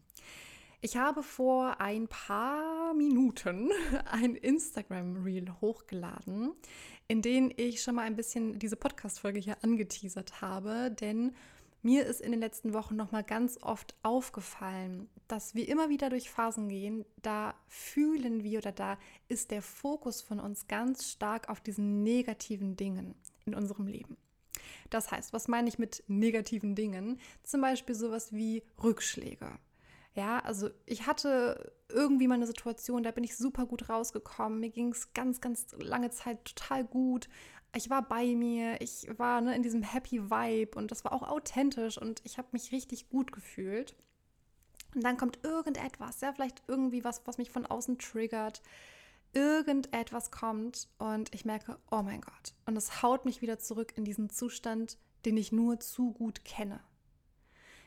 Ich 0.83 0.97
habe 0.97 1.23
vor 1.23 1.79
ein 1.79 2.09
paar 2.09 2.95
Minuten 2.95 3.71
ein 4.07 4.35
Instagram-Reel 4.35 5.61
hochgeladen, 5.61 6.53
in 7.07 7.21
dem 7.21 7.53
ich 7.55 7.83
schon 7.83 7.97
mal 7.97 8.07
ein 8.07 8.17
bisschen 8.17 8.59
diese 8.59 8.77
Podcast-Folge 8.77 9.41
hier 9.41 9.63
angeteasert 9.63 10.41
habe, 10.41 10.91
denn 10.91 11.35
mir 11.83 12.07
ist 12.07 12.23
in 12.23 12.31
den 12.31 12.41
letzten 12.41 12.73
Wochen 12.73 12.97
noch 12.97 13.13
mal 13.13 13.23
ganz 13.23 13.59
oft 13.61 13.95
aufgefallen, 14.03 15.11
dass 15.29 15.55
wir 15.55 15.69
immer 15.69 15.91
wieder 15.91 16.09
durch 16.09 16.31
Phasen 16.31 16.71
gehen, 16.71 17.05
da 17.21 17.55
fühlen 17.69 18.43
wir 18.43 18.61
oder 18.61 18.73
da 18.73 18.99
ist 19.29 19.51
der 19.51 19.61
Fokus 19.61 20.23
von 20.23 20.41
uns 20.41 20.67
ganz 20.67 21.11
stark 21.11 21.51
auf 21.51 21.61
diesen 21.61 22.03
negativen 22.03 22.77
Dingen 22.77 23.15
in 23.45 23.55
unserem 23.55 23.87
Leben. 23.87 24.17
Das 24.89 25.11
heißt, 25.11 25.35
was 25.35 25.47
meine 25.47 25.69
ich 25.69 25.79
mit 25.79 26.05
negativen 26.07 26.75
Dingen? 26.75 27.21
Zum 27.43 27.61
Beispiel 27.61 27.95
sowas 27.95 28.33
wie 28.33 28.63
Rückschläge 28.83 29.59
ja, 30.15 30.41
also 30.41 30.71
ich 30.87 31.07
hatte 31.07 31.73
irgendwie 31.89 32.27
mal 32.27 32.35
eine 32.35 32.47
Situation, 32.47 33.03
da 33.03 33.11
bin 33.11 33.25
ich 33.25 33.37
super 33.37 33.67
gut 33.67 33.89
rausgekommen. 33.89 34.61
Mir 34.61 34.71
ging 34.71 34.93
es 34.93 35.13
ganz, 35.13 35.41
ganz 35.41 35.67
lange 35.79 36.11
Zeit 36.11 36.45
total 36.45 36.85
gut. 36.85 37.29
Ich 37.77 37.91
war 37.91 38.03
bei 38.03 38.35
mir, 38.35 38.81
ich 38.81 39.07
war 39.17 39.41
ne, 39.41 39.55
in 39.55 39.63
diesem 39.63 39.83
Happy 39.83 40.31
Vibe 40.31 40.77
und 40.77 40.91
das 40.91 41.05
war 41.05 41.13
auch 41.13 41.23
authentisch 41.23 41.99
und 41.99 42.21
ich 42.25 42.39
habe 42.39 42.49
mich 42.53 42.73
richtig 42.73 43.09
gut 43.09 43.31
gefühlt. 43.31 43.95
Und 44.95 45.05
dann 45.05 45.17
kommt 45.17 45.39
irgendetwas, 45.45 46.21
ja, 46.21 46.33
vielleicht 46.33 46.65
irgendwie 46.67 47.05
was, 47.05 47.23
was 47.27 47.39
mich 47.39 47.51
von 47.51 47.67
außen 47.67 47.99
triggert. 47.99 48.61
Irgendetwas 49.33 50.33
kommt 50.33 50.89
und 50.99 51.33
ich 51.33 51.45
merke, 51.45 51.79
oh 51.93 52.03
mein 52.03 52.21
Gott. 52.21 52.55
Und 52.67 52.77
es 52.77 53.03
haut 53.03 53.25
mich 53.25 53.43
wieder 53.43 53.61
zurück 53.61 53.93
in 53.95 54.05
diesen 54.05 54.29
Zustand, 54.31 54.99
den 55.25 55.37
ich 55.37 55.53
nur 55.53 55.79
zu 55.79 56.13
gut 56.13 56.45
kenne. 56.45 56.81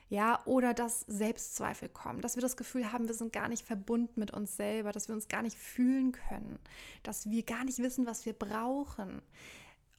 Ja, 0.10 0.42
oder 0.46 0.74
dass 0.74 1.02
Selbstzweifel 1.02 1.90
kommen, 1.90 2.22
dass 2.22 2.36
wir 2.36 2.42
das 2.42 2.58
Gefühl 2.58 2.92
haben, 2.92 3.08
wir 3.08 3.16
sind 3.16 3.34
gar 3.34 3.48
nicht 3.48 3.66
verbunden 3.66 4.20
mit 4.20 4.32
uns 4.32 4.56
selber, 4.56 4.92
dass 4.92 5.08
wir 5.08 5.16
uns 5.16 5.28
gar 5.28 5.42
nicht 5.42 5.58
fühlen 5.58 6.12
können, 6.12 6.60
dass 7.02 7.30
wir 7.30 7.44
gar 7.44 7.64
nicht 7.64 7.80
wissen, 7.80 8.06
was 8.06 8.26
wir 8.26 8.34
brauchen. 8.34 9.22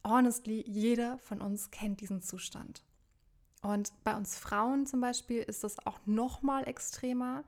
Honestly, 0.07 0.65
jeder 0.69 1.19
von 1.19 1.41
uns 1.41 1.71
kennt 1.71 2.01
diesen 2.01 2.23
Zustand. 2.23 2.83
Und 3.63 3.93
bei 4.05 4.15
uns 4.15 4.39
Frauen 4.39 4.87
zum 4.87 5.01
Beispiel 5.01 5.43
ist 5.43 5.65
das 5.65 5.85
auch 5.87 5.99
noch 6.05 6.43
mal 6.43 6.69
extremer 6.69 7.45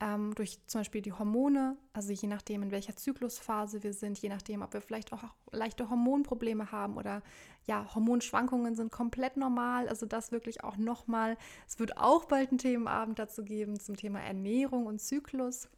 ähm, 0.00 0.34
durch 0.34 0.58
zum 0.66 0.80
Beispiel 0.80 1.02
die 1.02 1.12
Hormone, 1.12 1.76
also 1.92 2.12
je 2.12 2.26
nachdem, 2.26 2.62
in 2.62 2.70
welcher 2.70 2.96
Zyklusphase 2.96 3.82
wir 3.82 3.92
sind, 3.92 4.18
je 4.18 4.30
nachdem, 4.30 4.62
ob 4.62 4.72
wir 4.72 4.80
vielleicht 4.80 5.12
auch 5.12 5.22
leichte 5.52 5.90
Hormonprobleme 5.90 6.72
haben 6.72 6.96
oder 6.96 7.22
ja, 7.66 7.86
Hormonschwankungen 7.94 8.74
sind 8.74 8.90
komplett 8.90 9.36
normal. 9.36 9.88
Also 9.88 10.06
das 10.06 10.32
wirklich 10.32 10.64
auch 10.64 10.78
nochmal. 10.78 11.36
Es 11.68 11.78
wird 11.78 11.98
auch 11.98 12.24
bald 12.24 12.50
einen 12.50 12.58
Themenabend 12.58 13.18
dazu 13.18 13.44
geben 13.44 13.78
zum 13.78 13.96
Thema 13.96 14.20
Ernährung 14.20 14.86
und 14.86 15.00
Zyklus. 15.00 15.68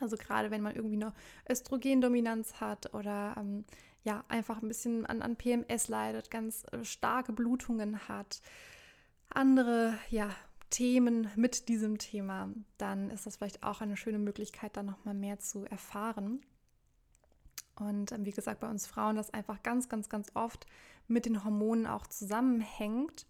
Also 0.00 0.16
gerade 0.16 0.50
wenn 0.50 0.62
man 0.62 0.76
irgendwie 0.76 0.96
eine 0.96 1.12
Östrogendominanz 1.48 2.60
hat 2.60 2.94
oder 2.94 3.34
ähm, 3.38 3.64
ja, 4.04 4.24
einfach 4.28 4.62
ein 4.62 4.68
bisschen 4.68 5.06
an, 5.06 5.22
an 5.22 5.36
PMS 5.36 5.88
leidet, 5.88 6.30
ganz 6.30 6.64
äh, 6.72 6.84
starke 6.84 7.32
Blutungen 7.32 8.08
hat, 8.08 8.40
andere 9.28 9.98
ja, 10.10 10.30
Themen 10.70 11.28
mit 11.36 11.68
diesem 11.68 11.98
Thema, 11.98 12.48
dann 12.78 13.10
ist 13.10 13.26
das 13.26 13.36
vielleicht 13.36 13.62
auch 13.62 13.80
eine 13.80 13.96
schöne 13.96 14.18
Möglichkeit, 14.18 14.76
da 14.76 14.82
nochmal 14.82 15.14
mehr 15.14 15.38
zu 15.38 15.64
erfahren. 15.64 16.40
Und 17.76 18.12
ähm, 18.12 18.24
wie 18.24 18.30
gesagt, 18.30 18.60
bei 18.60 18.68
uns 18.68 18.86
Frauen 18.86 19.16
das 19.16 19.34
einfach 19.34 19.62
ganz, 19.62 19.88
ganz, 19.88 20.08
ganz 20.08 20.28
oft 20.34 20.66
mit 21.08 21.26
den 21.26 21.44
Hormonen 21.44 21.86
auch 21.86 22.06
zusammenhängt. 22.06 23.26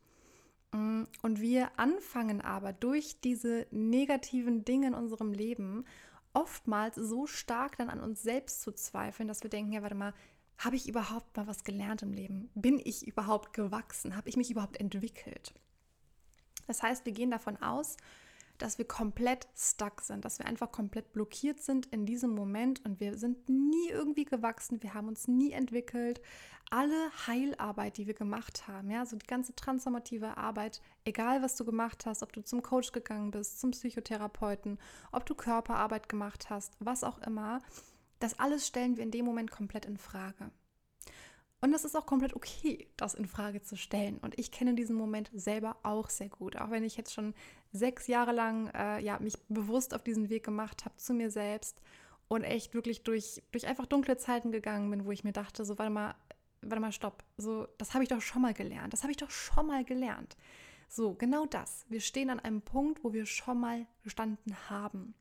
Mm, 0.72 1.04
und 1.22 1.40
wir 1.40 1.70
anfangen 1.78 2.40
aber 2.40 2.72
durch 2.72 3.20
diese 3.20 3.66
negativen 3.70 4.64
Dinge 4.64 4.88
in 4.88 4.94
unserem 4.94 5.32
Leben 5.32 5.84
oftmals 6.32 6.96
so 6.96 7.26
stark 7.26 7.78
dann 7.78 7.90
an 7.90 8.00
uns 8.00 8.22
selbst 8.22 8.62
zu 8.62 8.72
zweifeln, 8.72 9.28
dass 9.28 9.42
wir 9.42 9.50
denken, 9.50 9.72
ja, 9.72 9.82
warte 9.82 9.94
mal, 9.94 10.14
habe 10.58 10.76
ich 10.76 10.88
überhaupt 10.88 11.36
mal 11.36 11.46
was 11.46 11.64
gelernt 11.64 12.02
im 12.02 12.12
Leben? 12.12 12.50
Bin 12.54 12.80
ich 12.84 13.06
überhaupt 13.06 13.54
gewachsen? 13.54 14.14
Habe 14.14 14.28
ich 14.28 14.36
mich 14.36 14.50
überhaupt 14.50 14.78
entwickelt? 14.78 15.54
Das 16.70 16.84
heißt, 16.84 17.04
wir 17.04 17.12
gehen 17.12 17.32
davon 17.32 17.60
aus, 17.60 17.96
dass 18.58 18.78
wir 18.78 18.84
komplett 18.84 19.48
stuck 19.56 20.02
sind, 20.02 20.24
dass 20.24 20.38
wir 20.38 20.46
einfach 20.46 20.70
komplett 20.70 21.12
blockiert 21.12 21.60
sind 21.60 21.86
in 21.86 22.06
diesem 22.06 22.30
Moment 22.30 22.84
und 22.84 23.00
wir 23.00 23.18
sind 23.18 23.48
nie 23.48 23.88
irgendwie 23.88 24.24
gewachsen, 24.24 24.80
wir 24.80 24.94
haben 24.94 25.08
uns 25.08 25.26
nie 25.26 25.50
entwickelt. 25.50 26.20
Alle 26.70 27.10
Heilarbeit, 27.26 27.96
die 27.96 28.06
wir 28.06 28.14
gemacht 28.14 28.68
haben, 28.68 28.88
ja, 28.88 29.04
so 29.04 29.16
die 29.16 29.26
ganze 29.26 29.52
transformative 29.56 30.36
Arbeit, 30.36 30.80
egal 31.04 31.42
was 31.42 31.56
du 31.56 31.64
gemacht 31.64 32.06
hast, 32.06 32.22
ob 32.22 32.32
du 32.32 32.40
zum 32.40 32.62
Coach 32.62 32.92
gegangen 32.92 33.32
bist, 33.32 33.58
zum 33.58 33.72
Psychotherapeuten, 33.72 34.78
ob 35.10 35.26
du 35.26 35.34
Körperarbeit 35.34 36.08
gemacht 36.08 36.50
hast, 36.50 36.76
was 36.78 37.02
auch 37.02 37.18
immer, 37.22 37.58
das 38.20 38.38
alles 38.38 38.64
stellen 38.64 38.96
wir 38.96 39.02
in 39.02 39.10
dem 39.10 39.24
Moment 39.24 39.50
komplett 39.50 39.86
in 39.86 39.96
Frage. 39.96 40.52
Und 41.62 41.74
es 41.74 41.84
ist 41.84 41.94
auch 41.94 42.06
komplett 42.06 42.34
okay, 42.34 42.88
das 42.96 43.14
in 43.14 43.26
Frage 43.26 43.60
zu 43.60 43.76
stellen. 43.76 44.18
Und 44.18 44.38
ich 44.38 44.50
kenne 44.50 44.74
diesen 44.74 44.96
Moment 44.96 45.30
selber 45.34 45.76
auch 45.82 46.08
sehr 46.08 46.30
gut. 46.30 46.56
Auch 46.56 46.70
wenn 46.70 46.84
ich 46.84 46.96
jetzt 46.96 47.12
schon 47.12 47.34
sechs 47.72 48.06
Jahre 48.06 48.32
lang 48.32 48.68
äh, 48.68 49.00
ja, 49.00 49.18
mich 49.18 49.34
bewusst 49.48 49.94
auf 49.94 50.02
diesen 50.02 50.30
Weg 50.30 50.44
gemacht 50.44 50.84
habe 50.86 50.96
zu 50.96 51.12
mir 51.12 51.30
selbst 51.30 51.82
und 52.28 52.44
echt 52.44 52.72
wirklich 52.72 53.02
durch, 53.02 53.42
durch 53.52 53.66
einfach 53.66 53.86
dunkle 53.86 54.16
Zeiten 54.16 54.52
gegangen 54.52 54.90
bin, 54.90 55.04
wo 55.04 55.10
ich 55.10 55.22
mir 55.22 55.32
dachte, 55.32 55.64
so, 55.66 55.78
warte 55.78 55.90
mal, 55.90 56.14
warte 56.62 56.80
mal, 56.80 56.92
stopp. 56.92 57.24
So, 57.36 57.68
das 57.76 57.92
habe 57.92 58.04
ich 58.04 58.08
doch 58.08 58.22
schon 58.22 58.40
mal 58.40 58.54
gelernt. 58.54 58.92
Das 58.94 59.02
habe 59.02 59.10
ich 59.10 59.18
doch 59.18 59.30
schon 59.30 59.66
mal 59.66 59.84
gelernt. 59.84 60.36
So, 60.88 61.14
genau 61.14 61.44
das. 61.44 61.84
Wir 61.88 62.00
stehen 62.00 62.30
an 62.30 62.40
einem 62.40 62.62
Punkt, 62.62 63.04
wo 63.04 63.12
wir 63.12 63.26
schon 63.26 63.60
mal 63.60 63.86
gestanden 64.02 64.56
haben. 64.70 65.14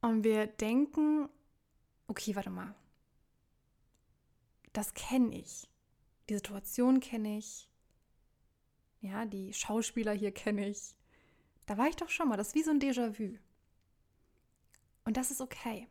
Und 0.00 0.24
wir 0.24 0.46
denken, 0.46 1.28
okay, 2.08 2.34
warte 2.34 2.50
mal, 2.50 2.74
das 4.72 4.94
kenne 4.94 5.36
ich. 5.36 5.68
Die 6.28 6.34
Situation 6.34 7.00
kenne 7.00 7.38
ich. 7.38 7.68
Ja, 9.00 9.24
die 9.24 9.52
Schauspieler 9.52 10.12
hier 10.12 10.32
kenne 10.32 10.68
ich. 10.68 10.94
Da 11.66 11.78
war 11.78 11.88
ich 11.88 11.96
doch 11.96 12.08
schon 12.08 12.28
mal. 12.28 12.36
Das 12.36 12.48
ist 12.48 12.54
wie 12.54 12.62
so 12.62 12.70
ein 12.70 12.80
Déjà-vu. 12.80 13.36
Und 15.04 15.16
das 15.16 15.30
ist 15.30 15.40
okay. 15.40 15.88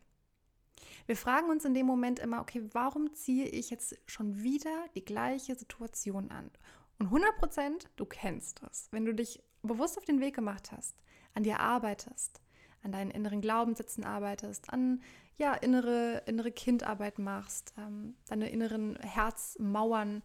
Wir 1.08 1.18
fragen 1.18 1.50
uns 1.50 1.66
in 1.66 1.74
dem 1.74 1.86
Moment 1.86 2.20
immer, 2.20 2.40
okay, 2.40 2.64
warum 2.74 3.14
ziehe 3.14 3.48
ich 3.48 3.70
jetzt 3.70 3.98
schon 4.06 4.44
wieder 4.44 4.86
die 4.96 5.04
gleiche 5.04 5.56
Situation 5.56 6.30
an? 6.32 6.52
Und 7.00 7.08
100 7.08 7.36
Prozent, 7.38 7.90
du 7.96 8.06
kennst 8.06 8.62
das. 8.62 8.88
Wenn 8.92 9.06
du 9.06 9.14
dich 9.14 9.42
bewusst 9.64 9.98
auf 9.98 10.06
den 10.06 10.20
Weg 10.20 10.36
gemacht 10.36 10.72
hast, 10.72 10.96
an 11.34 11.44
dir 11.44 11.60
arbeitest, 11.60 12.42
an 12.84 12.92
deinen 12.92 13.12
inneren 13.12 13.42
Glaubenssätzen 13.42 14.04
arbeitest, 14.04 14.70
an 14.72 15.02
ja, 15.40 15.54
innere, 15.54 16.22
innere 16.26 16.52
Kindarbeit 16.52 17.18
machst, 17.18 17.74
ähm, 17.78 18.16
deine 18.28 18.50
inneren 18.50 18.98
Herzmauern 18.98 20.22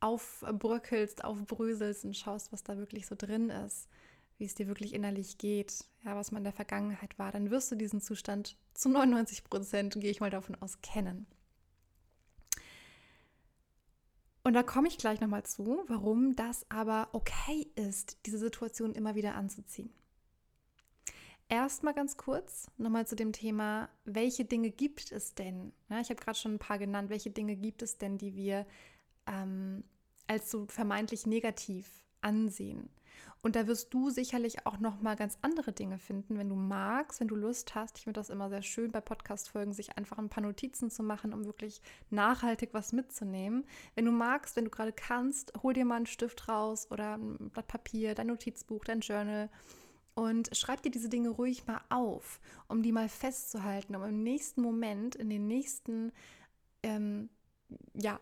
aufbröckelst, 0.00 1.24
aufbröselst 1.24 2.04
und 2.04 2.16
schaust, 2.16 2.52
was 2.52 2.64
da 2.64 2.76
wirklich 2.76 3.06
so 3.06 3.14
drin 3.16 3.48
ist, 3.48 3.88
wie 4.38 4.44
es 4.44 4.56
dir 4.56 4.66
wirklich 4.66 4.92
innerlich 4.92 5.38
geht, 5.38 5.84
ja, 6.04 6.16
was 6.16 6.32
man 6.32 6.40
in 6.40 6.44
der 6.44 6.52
Vergangenheit 6.52 7.16
war, 7.18 7.30
dann 7.30 7.50
wirst 7.50 7.70
du 7.70 7.76
diesen 7.76 8.00
Zustand 8.00 8.56
zu 8.74 8.88
99 8.88 9.44
Prozent, 9.44 9.94
gehe 9.98 10.10
ich 10.10 10.20
mal 10.20 10.30
davon 10.30 10.56
aus, 10.56 10.80
kennen. 10.82 11.26
Und 14.42 14.54
da 14.54 14.64
komme 14.64 14.88
ich 14.88 14.98
gleich 14.98 15.20
nochmal 15.20 15.44
zu, 15.44 15.84
warum 15.86 16.34
das 16.34 16.66
aber 16.70 17.08
okay 17.12 17.68
ist, 17.76 18.18
diese 18.26 18.38
Situation 18.38 18.94
immer 18.94 19.14
wieder 19.14 19.36
anzuziehen. 19.36 19.90
Erstmal 21.48 21.94
ganz 21.94 22.16
kurz 22.16 22.68
nochmal 22.76 23.06
zu 23.06 23.14
dem 23.14 23.32
Thema, 23.32 23.88
welche 24.04 24.44
Dinge 24.44 24.70
gibt 24.70 25.12
es 25.12 25.34
denn? 25.34 25.72
Ja, 25.88 26.00
ich 26.00 26.10
habe 26.10 26.20
gerade 26.20 26.36
schon 26.36 26.54
ein 26.54 26.58
paar 26.58 26.78
genannt. 26.78 27.08
Welche 27.08 27.30
Dinge 27.30 27.54
gibt 27.54 27.82
es 27.82 27.98
denn, 27.98 28.18
die 28.18 28.34
wir 28.34 28.66
ähm, 29.26 29.84
als 30.26 30.50
so 30.50 30.66
vermeintlich 30.66 31.24
negativ 31.24 32.04
ansehen? 32.20 32.90
Und 33.42 33.54
da 33.54 33.68
wirst 33.68 33.94
du 33.94 34.10
sicherlich 34.10 34.66
auch 34.66 34.80
noch 34.80 35.00
mal 35.00 35.14
ganz 35.14 35.38
andere 35.40 35.72
Dinge 35.72 35.98
finden, 35.98 36.36
wenn 36.36 36.48
du 36.48 36.56
magst, 36.56 37.20
wenn 37.20 37.28
du 37.28 37.36
Lust 37.36 37.76
hast. 37.76 37.96
Ich 37.98 38.04
finde 38.04 38.18
das 38.18 38.28
immer 38.28 38.48
sehr 38.48 38.62
schön 38.62 38.90
bei 38.90 39.00
Podcast-Folgen, 39.00 39.72
sich 39.72 39.96
einfach 39.96 40.18
ein 40.18 40.28
paar 40.28 40.42
Notizen 40.42 40.90
zu 40.90 41.04
machen, 41.04 41.32
um 41.32 41.44
wirklich 41.44 41.80
nachhaltig 42.10 42.70
was 42.72 42.92
mitzunehmen. 42.92 43.64
Wenn 43.94 44.04
du 44.04 44.10
magst, 44.10 44.56
wenn 44.56 44.64
du 44.64 44.70
gerade 44.72 44.92
kannst, 44.92 45.52
hol 45.62 45.74
dir 45.74 45.84
mal 45.84 45.94
einen 45.94 46.06
Stift 46.06 46.48
raus 46.48 46.90
oder 46.90 47.18
ein 47.18 47.50
Blatt 47.50 47.68
Papier, 47.68 48.16
dein 48.16 48.26
Notizbuch, 48.26 48.84
dein 48.84 48.98
Journal 48.98 49.48
und 50.16 50.56
schreib 50.56 50.82
dir 50.82 50.90
diese 50.90 51.10
Dinge 51.10 51.28
ruhig 51.28 51.66
mal 51.66 51.82
auf, 51.90 52.40
um 52.68 52.82
die 52.82 52.90
mal 52.90 53.08
festzuhalten, 53.08 53.94
um 53.94 54.02
im 54.02 54.22
nächsten 54.22 54.62
Moment, 54.62 55.14
in 55.14 55.28
den 55.28 55.46
nächsten, 55.46 56.10
ähm, 56.82 57.28
ja, 57.94 58.18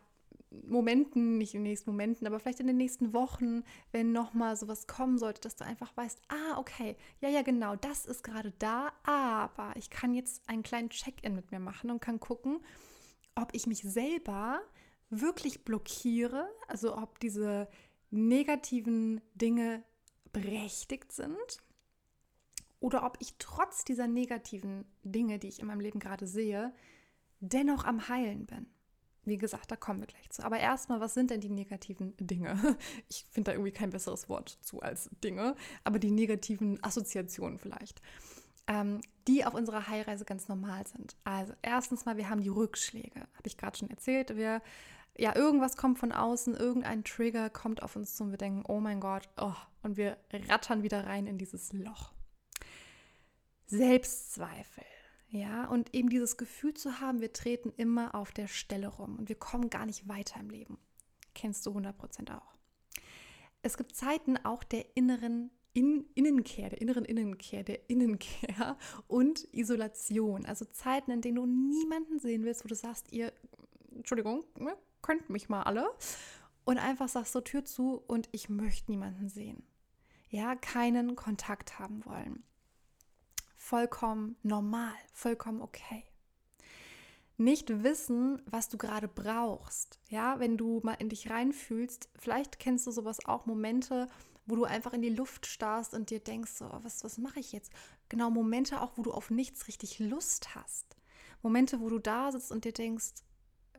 Momenten, 0.67 1.39
nicht 1.39 1.55
in 1.55 1.61
den 1.61 1.71
nächsten 1.71 1.91
Momenten, 1.91 2.27
aber 2.27 2.41
vielleicht 2.41 2.61
in 2.61 2.67
den 2.67 2.77
nächsten 2.77 3.13
Wochen, 3.13 3.63
wenn 3.93 4.11
nochmal 4.13 4.57
sowas 4.57 4.87
kommen 4.89 5.19
sollte, 5.19 5.41
dass 5.41 5.57
du 5.57 5.65
einfach 5.65 5.97
weißt, 5.97 6.21
ah, 6.29 6.59
okay, 6.59 6.97
ja, 7.21 7.29
ja, 7.29 7.43
genau, 7.43 7.77
das 7.77 8.07
ist 8.07 8.25
gerade 8.25 8.53
da, 8.59 8.93
aber 9.05 9.77
ich 9.77 9.89
kann 9.89 10.15
jetzt 10.15 10.49
einen 10.49 10.65
kleinen 10.65 10.91
Check-in 10.91 11.35
mit 11.37 11.53
mir 11.53 11.61
machen 11.61 11.91
und 11.91 12.01
kann 12.01 12.19
gucken, 12.19 12.61
ob 13.37 13.55
ich 13.55 13.67
mich 13.69 13.83
selber 13.83 14.61
wirklich 15.11 15.65
blockiere, 15.65 16.49
also 16.67 16.97
ob 16.97 17.21
diese 17.21 17.69
negativen 18.11 19.21
Dinge 19.35 19.85
berechtigt 20.33 21.13
sind 21.13 21.64
oder 22.85 23.03
ob 23.03 23.17
ich 23.19 23.37
trotz 23.39 23.83
dieser 23.87 24.07
negativen 24.07 24.85
Dinge, 25.05 25.39
die 25.39 25.49
ich 25.49 25.59
in 25.59 25.67
meinem 25.67 25.81
Leben 25.81 26.01
gerade 26.01 26.27
sehe, 26.27 26.71
dennoch 27.41 27.87
am 27.87 28.11
Heilen 28.11 28.45
bin. 28.45 28.67
Wie 29.25 29.39
gesagt, 29.39 29.71
da 29.71 29.77
kommen 29.77 30.01
wir 30.01 30.07
gleich 30.07 30.29
zu. 30.29 30.45
Aber 30.45 30.59
erstmal, 30.59 31.01
was 31.01 31.15
sind 31.15 31.31
denn 31.31 31.41
die 31.41 31.49
negativen 31.49 32.15
Dinge? 32.21 32.59
Ich 33.09 33.25
finde 33.31 33.51
da 33.51 33.55
irgendwie 33.55 33.73
kein 33.73 33.89
besseres 33.89 34.29
Wort 34.29 34.59
zu 34.61 34.83
als 34.83 35.09
Dinge, 35.25 35.57
aber 35.83 35.99
die 35.99 36.11
negativen 36.11 36.79
Assoziationen 36.85 37.59
vielleicht, 37.59 38.03
ähm, 38.67 39.01
die 39.29 39.47
auf 39.47 39.55
unserer 39.55 39.89
Heilreise 39.89 40.27
ganz 40.27 40.49
normal 40.49 40.87
sind. 40.87 41.17
Also 41.25 41.55
erstens 41.63 42.05
mal, 42.05 42.19
wir 42.19 42.29
haben 42.29 42.43
die 42.43 42.51
Rückschläge. 42.51 43.21
Habe 43.21 43.47
ich 43.47 43.57
gerade 43.57 43.79
schon 43.79 43.89
erzählt. 43.89 44.37
Wir, 44.37 44.61
ja, 45.17 45.35
irgendwas 45.35 45.79
kommt 45.79 45.99
von 45.99 46.13
außen, 46.13 46.55
irgendein 46.55 47.03
Trigger 47.03 47.49
kommt 47.49 47.83
auf 47.83 47.97
uns 47.97 48.15
zu 48.15 48.25
und 48.25 48.31
wir 48.31 48.37
denken, 48.37 48.63
oh 48.69 48.81
mein 48.81 49.01
Gott, 49.01 49.27
oh, 49.39 49.57
und 49.83 49.97
wir 49.97 50.19
rattern 50.51 50.83
wieder 50.83 51.07
rein 51.07 51.27
in 51.27 51.39
dieses 51.39 51.73
Loch. 51.73 52.14
Selbstzweifel. 53.79 54.85
Ja, 55.29 55.67
und 55.67 55.95
eben 55.95 56.11
dieses 56.11 56.37
Gefühl 56.37 56.75
zu 56.75 57.01
haben, 57.01 57.21
wir 57.21 57.33
treten 57.33 57.73
immer 57.77 58.15
auf 58.15 58.31
der 58.31 58.47
Stelle 58.47 58.87
rum 58.87 59.17
und 59.19 59.29
wir 59.29 59.37
kommen 59.37 59.69
gar 59.69 59.85
nicht 59.85 60.09
weiter 60.09 60.39
im 60.39 60.49
Leben. 60.49 60.79
Kennst 61.35 61.67
du 61.67 61.71
100% 61.71 62.33
auch. 62.37 62.55
Es 63.63 63.77
gibt 63.77 63.97
Zeiten 63.97 64.37
auch 64.45 64.63
der 64.63 64.97
inneren 64.97 65.51
in 65.73 66.07
Innenkehr, 66.15 66.69
der 66.69 66.81
inneren 66.81 67.05
Innenkehr, 67.05 67.65
der 67.65 67.91
Innenkehr 67.91 68.79
und 69.09 69.49
Isolation. 69.53 70.47
Also 70.47 70.65
Zeiten, 70.67 71.11
in 71.11 71.21
denen 71.21 71.35
du 71.35 71.47
niemanden 71.47 72.21
sehen 72.21 72.45
willst, 72.45 72.65
wo 72.65 72.69
du 72.69 72.77
sagst, 72.77 73.13
ihr, 73.13 73.33
Entschuldigung, 73.93 74.45
ne, 74.57 74.77
könnt 75.03 75.31
mich 75.31 75.49
mal 75.49 75.65
alle. 75.65 75.91
Und 76.65 76.79
einfach 76.79 77.09
sagst 77.09 77.33
so 77.33 77.41
Tür 77.41 77.65
zu 77.65 78.03
und 78.07 78.29
ich 78.31 78.49
möchte 78.49 78.91
niemanden 78.91 79.29
sehen. 79.29 79.65
ja, 80.31 80.55
keinen 80.55 81.17
Kontakt 81.17 81.79
haben 81.79 82.05
wollen. 82.05 82.45
Vollkommen 83.67 84.37
normal, 84.43 84.93
vollkommen 85.15 85.63
okay. 85.63 86.05
Nicht 87.39 87.83
wissen, 87.83 88.43
was 88.45 88.69
du 88.69 88.77
gerade 88.77 89.09
brauchst. 89.09 90.01
Ja, 90.11 90.39
wenn 90.39 90.59
du 90.59 90.81
mal 90.83 90.93
in 90.99 91.09
dich 91.09 91.31
reinfühlst, 91.31 92.11
vielleicht 92.15 92.59
kennst 92.59 92.87
du 92.87 92.91
sowas 92.91 93.25
auch, 93.25 93.47
Momente, 93.47 94.07
wo 94.45 94.55
du 94.55 94.65
einfach 94.65 94.93
in 94.93 95.01
die 95.01 95.09
Luft 95.09 95.47
starrst 95.47 95.95
und 95.95 96.11
dir 96.11 96.21
denkst, 96.21 96.53
so, 96.53 96.69
was, 96.83 97.05
was 97.05 97.17
mache 97.17 97.41
ich 97.41 97.53
jetzt? 97.53 97.73
Genau, 98.11 98.29
Momente 98.29 98.83
auch, 98.83 98.99
wo 98.99 99.03
du 99.03 99.13
auf 99.13 99.31
nichts 99.31 99.67
richtig 99.67 99.99
Lust 99.99 100.55
hast. 100.55 100.99
Momente, 101.41 101.81
wo 101.81 101.89
du 101.89 101.99
da 101.99 102.33
sitzt 102.33 102.53
und 102.53 102.67
dir 102.67 102.73
denkst, 102.75 103.15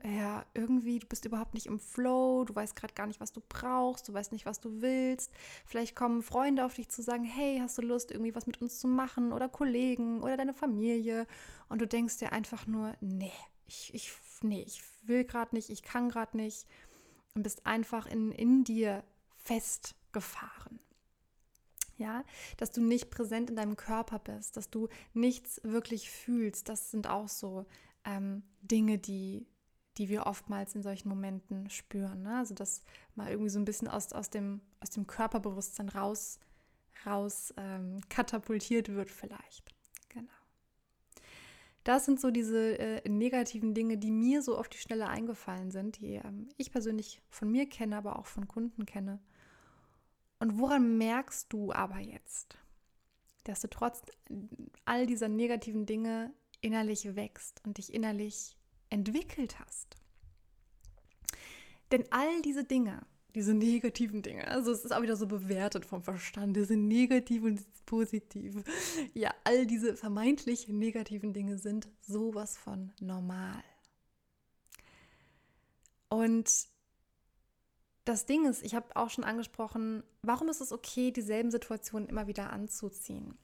ja, 0.06 0.46
irgendwie, 0.54 1.00
du 1.00 1.08
bist 1.08 1.26
überhaupt 1.26 1.56
nicht 1.56 1.66
im 1.66 1.80
Flow, 1.80 2.44
du 2.46 2.54
weißt 2.54 2.76
gerade 2.76 2.94
gar 2.94 3.08
nicht, 3.08 3.20
was 3.20 3.32
du 3.32 3.42
brauchst, 3.48 4.08
du 4.08 4.14
weißt 4.14 4.32
nicht, 4.32 4.46
was 4.46 4.60
du 4.60 4.82
willst. 4.82 5.32
Vielleicht 5.66 5.96
kommen 5.96 6.22
Freunde 6.22 6.64
auf 6.64 6.76
dich 6.76 6.90
zu 6.90 7.02
sagen, 7.02 7.24
hey, 7.24 7.58
hast 7.60 7.78
du 7.78 7.82
Lust, 7.82 8.12
irgendwie 8.12 8.36
was 8.36 8.46
mit 8.46 8.62
uns 8.62 8.80
zu 8.80 8.88
machen 8.88 9.34
oder 9.34 9.50
Kollegen 9.50 10.22
oder 10.22 10.38
deine 10.38 10.54
Familie 10.54 11.26
und 11.70 11.82
du 11.82 11.88
denkst 11.88 12.18
dir 12.18 12.34
einfach 12.34 12.68
nur, 12.68 12.94
nee, 13.02 13.32
ich, 13.66 13.94
ich, 13.96 14.12
nee, 14.42 14.64
ich 14.68 14.84
will 15.08 15.24
gerade 15.24 15.56
nicht, 15.56 15.70
ich 15.72 15.82
kann 15.82 16.10
gerade 16.10 16.38
nicht 16.38 16.68
und 17.34 17.42
bist 17.42 17.66
einfach 17.66 18.06
in, 18.06 18.32
in 18.32 18.64
dir 18.64 19.04
festgefahren. 19.38 20.80
Ja, 21.98 22.26
dass 22.58 22.72
du 22.72 22.82
nicht 22.82 23.10
präsent 23.10 23.50
in 23.50 23.56
deinem 23.56 23.78
Körper 23.78 24.20
bist, 24.20 24.58
dass 24.58 24.70
du 24.70 24.90
nichts 25.14 25.62
wirklich 25.64 26.12
fühlst, 26.12 26.68
das 26.68 26.92
sind 26.92 27.08
auch 27.08 27.30
so 27.30 27.66
ähm, 28.04 28.44
Dinge, 28.62 28.98
die, 28.98 29.48
die 29.98 30.10
wir 30.10 30.25
oftmals 30.25 30.75
in 30.75 30.84
solchen 30.84 31.10
Momenten 31.10 31.70
spüren. 31.70 32.24
Ne? 32.24 32.38
Also 32.38 32.54
dass 32.54 32.84
mal 33.16 33.30
irgendwie 33.30 33.50
so 33.50 33.60
ein 33.60 33.66
bisschen 33.66 33.88
aus, 33.88 34.14
aus, 34.14 34.30
dem, 34.30 34.62
aus 34.82 34.90
dem 34.90 35.08
Körperbewusstsein 35.08 35.90
raus, 35.90 36.40
raus 37.06 37.54
ähm, 37.58 38.02
katapultiert 38.10 38.90
wird 38.90 39.10
vielleicht. 39.10 39.74
Genau. 40.10 40.28
Das 41.84 42.06
sind 42.06 42.20
so 42.20 42.32
diese 42.32 42.78
äh, 42.80 43.08
negativen 43.08 43.74
Dinge, 43.74 43.98
die 43.98 44.12
mir 44.12 44.42
so 44.42 44.58
auf 44.58 44.68
die 44.68 44.78
Schnelle 44.78 45.08
eingefallen 45.08 45.72
sind, 45.72 46.00
die 46.00 46.16
ähm, 46.16 46.50
ich 46.58 46.72
persönlich 46.72 47.22
von 47.30 47.52
mir 47.52 47.70
kenne, 47.70 47.98
aber 47.98 48.20
auch 48.20 48.25
von 48.25 48.48
Kunden 48.48 48.86
kenne. 48.86 49.20
Und 50.40 50.60
woran 50.60 50.98
merkst 50.98 51.52
du 51.54 51.72
aber 51.72 52.00
jetzt, 52.00 52.58
dass 53.46 53.62
du 53.62 53.70
trotz 53.70 54.02
all 54.84 55.06
dieser 55.06 55.30
negativen 55.30 55.86
Dinge 55.86 56.34
innerlich 56.62 57.16
wächst 57.16 57.62
und 57.66 57.78
dich 57.78 57.94
innerlich 57.94 58.58
entwickelt 58.89 59.60
hast. 59.60 59.96
Denn 61.92 62.06
all 62.12 62.42
diese 62.42 62.63
Dinge, 62.63 63.06
diese 63.36 63.54
negativen 63.54 64.22
Dinge, 64.22 64.48
also 64.48 64.72
es 64.72 64.86
ist 64.86 64.92
auch 64.92 65.01
wieder 65.01 65.15
so 65.15 65.27
bewertet 65.27 65.86
vom 65.86 66.01
Verstand, 66.01 66.56
diese 66.56 66.77
negativ 66.77 67.44
und 67.44 67.62
positiv. 67.86 68.63
Ja, 69.13 69.34
all 69.44 69.68
diese 69.68 69.96
vermeintlich 69.96 70.68
negativen 70.68 71.34
Dinge 71.34 71.58
sind 71.58 71.88
sowas 72.01 72.58
von 72.58 72.92
normal. 73.00 73.63
Und 76.10 76.68
das 78.06 78.25
Ding 78.25 78.46
ist, 78.46 78.63
ich 78.63 78.75
habe 78.75 78.96
auch 78.96 79.10
schon 79.10 79.24
angesprochen, 79.24 80.04
warum 80.22 80.48
ist 80.48 80.62
es 80.62 80.72
okay, 80.72 81.12
dieselben 81.12 81.51
Situationen 81.51 82.08
immer 82.08 82.27
wieder 82.27 82.51
anzuziehen? 82.51 83.38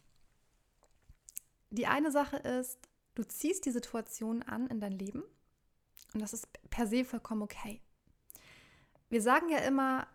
Die 1.71 1.87
eine 1.87 2.11
Sache 2.11 2.37
ist, 2.37 2.90
du 3.15 3.23
ziehst 3.23 3.65
die 3.65 3.71
Situation 3.71 4.43
an 4.43 4.67
in 4.67 4.79
dein 4.79 4.93
Leben 4.93 5.23
und 6.13 6.21
das 6.21 6.33
ist 6.33 6.47
per 6.69 6.87
se 6.87 7.05
vollkommen 7.05 7.41
okay. 7.41 7.81
Wir 9.09 9.21
sagen 9.21 9.49
ja 9.49 9.59
immer, 9.59 10.07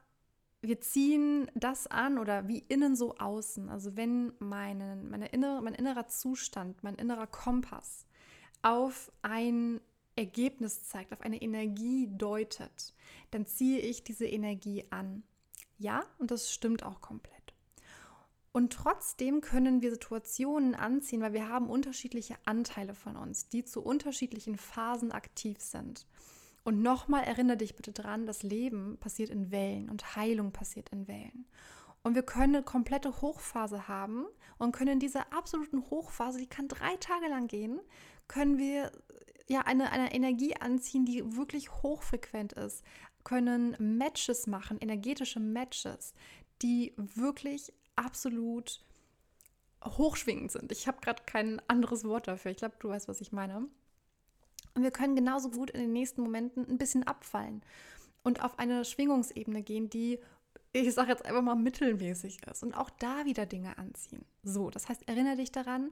wir 0.62 0.80
ziehen 0.80 1.50
das 1.54 1.86
an 1.86 2.18
oder 2.18 2.48
wie 2.48 2.58
innen 2.58 2.96
so 2.96 3.14
außen. 3.16 3.68
Also 3.68 3.96
wenn 3.96 4.32
meine, 4.38 4.96
meine 4.96 5.28
innere, 5.28 5.62
mein 5.62 5.74
innerer 5.74 6.08
Zustand, 6.08 6.82
mein 6.82 6.96
innerer 6.96 7.26
Kompass 7.26 8.06
auf 8.62 9.12
ein 9.22 9.80
Ergebnis 10.16 10.84
zeigt, 10.84 11.12
auf 11.12 11.20
eine 11.20 11.40
Energie 11.40 12.08
deutet, 12.10 12.94
dann 13.30 13.46
ziehe 13.46 13.80
ich 13.80 14.02
diese 14.02 14.26
Energie 14.26 14.84
an. 14.90 15.22
Ja, 15.78 16.04
und 16.18 16.30
das 16.30 16.52
stimmt 16.52 16.82
auch 16.82 17.00
komplett. 17.00 17.35
Und 18.56 18.72
trotzdem 18.72 19.42
können 19.42 19.82
wir 19.82 19.90
Situationen 19.90 20.74
anziehen, 20.74 21.20
weil 21.20 21.34
wir 21.34 21.50
haben 21.50 21.68
unterschiedliche 21.68 22.36
Anteile 22.46 22.94
von 22.94 23.14
uns, 23.14 23.50
die 23.50 23.66
zu 23.66 23.82
unterschiedlichen 23.82 24.56
Phasen 24.56 25.12
aktiv 25.12 25.60
sind. 25.60 26.06
Und 26.64 26.80
nochmal 26.80 27.24
erinnere 27.24 27.58
dich 27.58 27.76
bitte 27.76 27.92
dran, 27.92 28.24
das 28.24 28.42
Leben 28.42 28.96
passiert 28.96 29.28
in 29.28 29.50
Wellen 29.50 29.90
und 29.90 30.16
Heilung 30.16 30.52
passiert 30.52 30.88
in 30.88 31.06
Wellen. 31.06 31.44
Und 32.02 32.14
wir 32.14 32.22
können 32.22 32.54
eine 32.54 32.64
komplette 32.64 33.20
Hochphase 33.20 33.88
haben 33.88 34.24
und 34.56 34.72
können 34.72 34.92
in 34.92 35.00
dieser 35.00 35.34
absoluten 35.34 35.90
Hochphase, 35.90 36.38
die 36.38 36.48
kann 36.48 36.66
drei 36.66 36.96
Tage 36.96 37.28
lang 37.28 37.48
gehen, 37.48 37.78
können 38.26 38.56
wir 38.56 38.90
ja 39.48 39.66
eine, 39.66 39.92
eine 39.92 40.14
Energie 40.14 40.56
anziehen, 40.56 41.04
die 41.04 41.36
wirklich 41.36 41.70
hochfrequent 41.82 42.54
ist, 42.54 42.82
können 43.22 43.76
Matches 43.78 44.46
machen, 44.46 44.78
energetische 44.80 45.40
Matches, 45.40 46.14
die 46.62 46.94
wirklich 46.96 47.74
absolut 47.96 48.80
hochschwingend 49.84 50.52
sind. 50.52 50.72
Ich 50.72 50.86
habe 50.86 51.00
gerade 51.00 51.22
kein 51.24 51.60
anderes 51.68 52.04
Wort 52.04 52.28
dafür. 52.28 52.50
Ich 52.50 52.56
glaube, 52.58 52.76
du 52.78 52.88
weißt, 52.88 53.08
was 53.08 53.20
ich 53.20 53.32
meine. 53.32 53.68
Und 54.74 54.82
wir 54.82 54.90
können 54.90 55.16
genauso 55.16 55.50
gut 55.50 55.70
in 55.70 55.80
den 55.80 55.92
nächsten 55.92 56.22
Momenten 56.22 56.68
ein 56.68 56.78
bisschen 56.78 57.04
abfallen 57.04 57.62
und 58.22 58.42
auf 58.42 58.58
eine 58.58 58.84
Schwingungsebene 58.84 59.62
gehen, 59.62 59.88
die, 59.88 60.18
ich 60.72 60.92
sage 60.92 61.10
jetzt 61.10 61.24
einfach 61.24 61.42
mal, 61.42 61.54
mittelmäßig 61.54 62.40
ist 62.50 62.62
und 62.62 62.74
auch 62.74 62.90
da 62.90 63.24
wieder 63.24 63.46
Dinge 63.46 63.78
anziehen. 63.78 64.24
So, 64.42 64.68
das 64.68 64.88
heißt, 64.88 65.08
erinnere 65.08 65.36
dich 65.36 65.50
daran, 65.50 65.90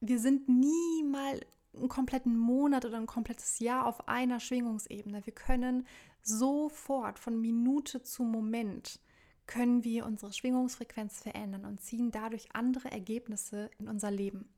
wir 0.00 0.20
sind 0.20 0.48
nie 0.48 1.02
mal 1.04 1.40
einen 1.74 1.88
kompletten 1.88 2.36
Monat 2.36 2.84
oder 2.84 2.98
ein 2.98 3.06
komplettes 3.06 3.58
Jahr 3.58 3.86
auf 3.86 4.08
einer 4.08 4.40
Schwingungsebene. 4.40 5.24
Wir 5.24 5.34
können 5.34 5.86
sofort 6.22 7.18
von 7.18 7.40
Minute 7.40 8.02
zu 8.02 8.22
Moment 8.22 9.00
können 9.48 9.82
wir 9.82 10.06
unsere 10.06 10.32
Schwingungsfrequenz 10.32 11.20
verändern 11.20 11.64
und 11.64 11.80
ziehen 11.80 12.12
dadurch 12.12 12.48
andere 12.52 12.92
Ergebnisse 12.92 13.70
in 13.78 13.88
unser 13.88 14.12
Leben. 14.12 14.48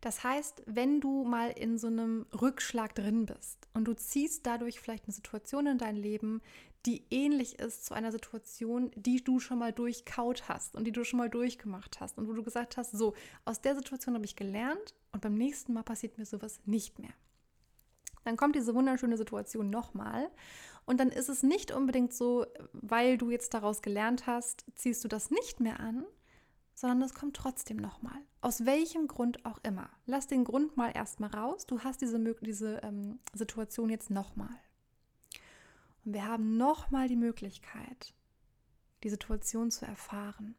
Das 0.00 0.22
heißt, 0.22 0.62
wenn 0.66 1.00
du 1.00 1.24
mal 1.24 1.50
in 1.50 1.78
so 1.78 1.86
einem 1.86 2.26
Rückschlag 2.40 2.94
drin 2.94 3.26
bist 3.26 3.66
und 3.74 3.86
du 3.86 3.94
ziehst 3.94 4.46
dadurch 4.46 4.78
vielleicht 4.78 5.04
eine 5.04 5.14
Situation 5.14 5.66
in 5.66 5.78
dein 5.78 5.96
Leben, 5.96 6.40
die 6.86 7.04
ähnlich 7.10 7.58
ist 7.58 7.84
zu 7.84 7.94
einer 7.94 8.12
Situation, 8.12 8.92
die 8.94 9.24
du 9.24 9.40
schon 9.40 9.58
mal 9.58 9.72
durchkaut 9.72 10.48
hast 10.48 10.76
und 10.76 10.84
die 10.84 10.92
du 10.92 11.04
schon 11.04 11.18
mal 11.18 11.30
durchgemacht 11.30 11.98
hast 12.00 12.18
und 12.18 12.28
wo 12.28 12.32
du 12.32 12.44
gesagt 12.44 12.76
hast, 12.76 12.92
so, 12.92 13.14
aus 13.44 13.60
der 13.60 13.74
Situation 13.74 14.14
habe 14.14 14.24
ich 14.24 14.36
gelernt 14.36 14.94
und 15.12 15.20
beim 15.20 15.34
nächsten 15.34 15.72
Mal 15.72 15.82
passiert 15.82 16.18
mir 16.18 16.26
sowas 16.26 16.60
nicht 16.64 17.00
mehr. 17.00 17.12
Dann 18.24 18.36
kommt 18.36 18.54
diese 18.54 18.74
wunderschöne 18.74 19.16
Situation 19.16 19.70
nochmal 19.70 20.30
und 20.88 20.98
dann 20.98 21.10
ist 21.10 21.28
es 21.28 21.42
nicht 21.42 21.70
unbedingt 21.70 22.14
so, 22.14 22.46
weil 22.72 23.18
du 23.18 23.30
jetzt 23.30 23.52
daraus 23.52 23.82
gelernt 23.82 24.26
hast, 24.26 24.64
ziehst 24.74 25.04
du 25.04 25.08
das 25.08 25.30
nicht 25.30 25.60
mehr 25.60 25.80
an, 25.80 26.06
sondern 26.72 27.02
es 27.02 27.12
kommt 27.12 27.36
trotzdem 27.36 27.76
nochmal. 27.76 28.18
Aus 28.40 28.64
welchem 28.64 29.06
Grund 29.06 29.44
auch 29.44 29.58
immer. 29.64 29.90
Lass 30.06 30.28
den 30.28 30.44
Grund 30.44 30.78
mal 30.78 30.90
erstmal 30.90 31.28
raus. 31.28 31.66
Du 31.66 31.80
hast 31.80 32.00
diese, 32.00 32.18
diese 32.40 32.76
ähm, 32.82 33.18
Situation 33.34 33.90
jetzt 33.90 34.08
nochmal. 34.08 34.58
Und 36.06 36.14
wir 36.14 36.24
haben 36.24 36.56
nochmal 36.56 37.06
die 37.06 37.16
Möglichkeit, 37.16 38.14
die 39.02 39.10
Situation 39.10 39.70
zu 39.70 39.84
erfahren. 39.84 40.54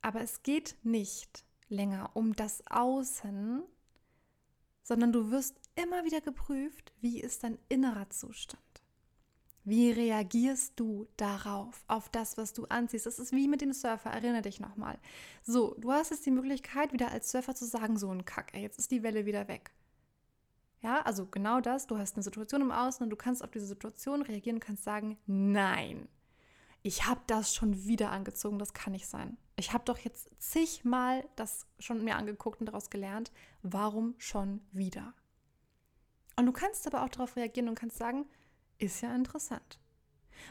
Aber 0.00 0.20
es 0.20 0.44
geht 0.44 0.76
nicht 0.84 1.44
länger 1.68 2.10
um 2.14 2.36
das 2.36 2.62
Außen, 2.68 3.64
sondern 4.84 5.10
du 5.10 5.32
wirst 5.32 5.56
immer 5.74 6.04
wieder 6.04 6.20
geprüft, 6.20 6.92
wie 7.00 7.20
ist 7.20 7.42
dein 7.42 7.58
innerer 7.68 8.08
Zustand. 8.10 8.62
Wie 9.64 9.92
reagierst 9.92 10.72
du 10.76 11.06
darauf, 11.16 11.84
auf 11.86 12.08
das, 12.08 12.36
was 12.36 12.52
du 12.52 12.64
anziehst? 12.66 13.06
Das 13.06 13.20
ist 13.20 13.32
wie 13.32 13.46
mit 13.46 13.60
dem 13.60 13.72
Surfer, 13.72 14.10
erinnere 14.10 14.42
dich 14.42 14.58
nochmal. 14.58 14.98
So, 15.42 15.76
du 15.78 15.92
hast 15.92 16.10
jetzt 16.10 16.26
die 16.26 16.32
Möglichkeit, 16.32 16.92
wieder 16.92 17.12
als 17.12 17.30
Surfer 17.30 17.54
zu 17.54 17.64
sagen, 17.64 17.96
so 17.96 18.10
ein 18.10 18.24
Kack, 18.24 18.52
ey, 18.54 18.62
jetzt 18.62 18.78
ist 18.78 18.90
die 18.90 19.04
Welle 19.04 19.24
wieder 19.24 19.46
weg. 19.46 19.70
Ja, 20.80 21.00
also 21.02 21.26
genau 21.26 21.60
das, 21.60 21.86
du 21.86 21.96
hast 21.96 22.16
eine 22.16 22.24
Situation 22.24 22.60
im 22.60 22.72
Außen 22.72 23.04
und 23.04 23.10
du 23.10 23.16
kannst 23.16 23.44
auf 23.44 23.52
diese 23.52 23.66
Situation 23.66 24.22
reagieren 24.22 24.56
und 24.56 24.64
kannst 24.64 24.82
sagen, 24.82 25.16
nein, 25.26 26.08
ich 26.82 27.06
habe 27.06 27.20
das 27.28 27.54
schon 27.54 27.84
wieder 27.84 28.10
angezogen, 28.10 28.58
das 28.58 28.72
kann 28.72 28.92
nicht 28.92 29.06
sein. 29.06 29.36
Ich 29.54 29.72
habe 29.72 29.84
doch 29.84 29.98
jetzt 29.98 30.28
zigmal 30.38 31.24
das 31.36 31.66
schon 31.78 32.02
mir 32.02 32.16
angeguckt 32.16 32.58
und 32.58 32.66
daraus 32.66 32.90
gelernt, 32.90 33.30
warum 33.62 34.16
schon 34.18 34.60
wieder? 34.72 35.14
Und 36.34 36.46
du 36.46 36.52
kannst 36.52 36.84
aber 36.88 37.04
auch 37.04 37.08
darauf 37.08 37.36
reagieren 37.36 37.68
und 37.68 37.76
kannst 37.76 37.98
sagen, 37.98 38.26
ist 38.82 39.00
ja 39.00 39.14
interessant. 39.14 39.78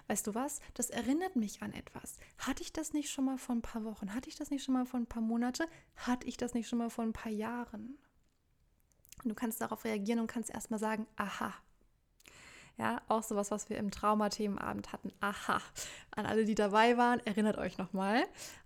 Weißt 0.08 0.26
du 0.28 0.36
was? 0.36 0.60
Das 0.74 0.90
erinnert 0.90 1.36
mich 1.36 1.62
an 1.62 1.74
etwas. 1.74 2.18
Hatte 2.38 2.64
ich 2.64 2.74
das 2.74 2.94
nicht 2.94 3.12
schon 3.12 3.26
mal 3.26 3.38
vor 3.38 3.56
ein 3.56 3.62
paar 3.62 3.84
Wochen? 3.84 4.14
Hatte 4.14 4.30
ich 4.30 4.36
das 4.36 4.50
nicht 4.50 4.64
schon 4.64 4.74
mal 4.74 4.86
vor 4.86 5.00
ein 5.00 5.06
paar 5.06 5.22
Monate? 5.22 5.68
Hatte 5.96 6.28
ich 6.28 6.38
das 6.38 6.54
nicht 6.54 6.68
schon 6.70 6.80
mal 6.80 6.90
vor 6.90 7.04
ein 7.04 7.14
paar 7.14 7.32
Jahren? 7.32 7.98
Und 9.24 9.30
du 9.30 9.36
kannst 9.36 9.62
darauf 9.62 9.84
reagieren 9.86 10.20
und 10.20 10.28
kannst 10.28 10.50
erstmal 10.50 10.80
sagen, 10.80 11.08
aha. 11.16 11.54
Ja, 12.78 13.02
auch 13.10 13.22
sowas, 13.22 13.52
was 13.52 13.70
wir 13.70 13.78
im 13.78 13.92
Traumathemenabend 13.92 14.92
hatten. 14.92 15.12
Aha, 15.20 15.62
an 16.12 16.26
alle, 16.26 16.46
die 16.46 16.56
dabei 16.56 16.98
waren, 16.98 17.20
erinnert 17.26 17.58
euch 17.58 17.78
nochmal. 17.78 18.24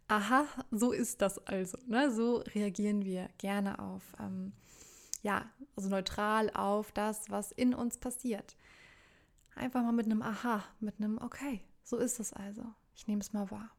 Aha, 0.07 0.45
so 0.71 0.91
ist 0.91 1.21
das 1.21 1.39
also. 1.47 1.77
Ne? 1.87 2.11
So 2.11 2.37
reagieren 2.37 3.03
wir 3.03 3.29
gerne 3.39 3.79
auf, 3.79 4.03
ähm, 4.19 4.53
ja, 5.23 5.49
also 5.75 5.89
neutral 5.89 6.51
auf 6.51 6.91
das, 6.91 7.29
was 7.29 7.51
in 7.51 7.73
uns 7.73 7.97
passiert. 7.97 8.55
Einfach 9.55 9.81
mal 9.81 9.93
mit 9.93 10.05
einem 10.05 10.21
Aha, 10.21 10.63
mit 10.79 10.99
einem 10.99 11.17
Okay, 11.17 11.63
so 11.83 11.97
ist 11.97 12.19
es 12.19 12.33
also. 12.33 12.63
Ich 12.93 13.07
nehme 13.07 13.21
es 13.21 13.33
mal 13.33 13.49
wahr. 13.49 13.71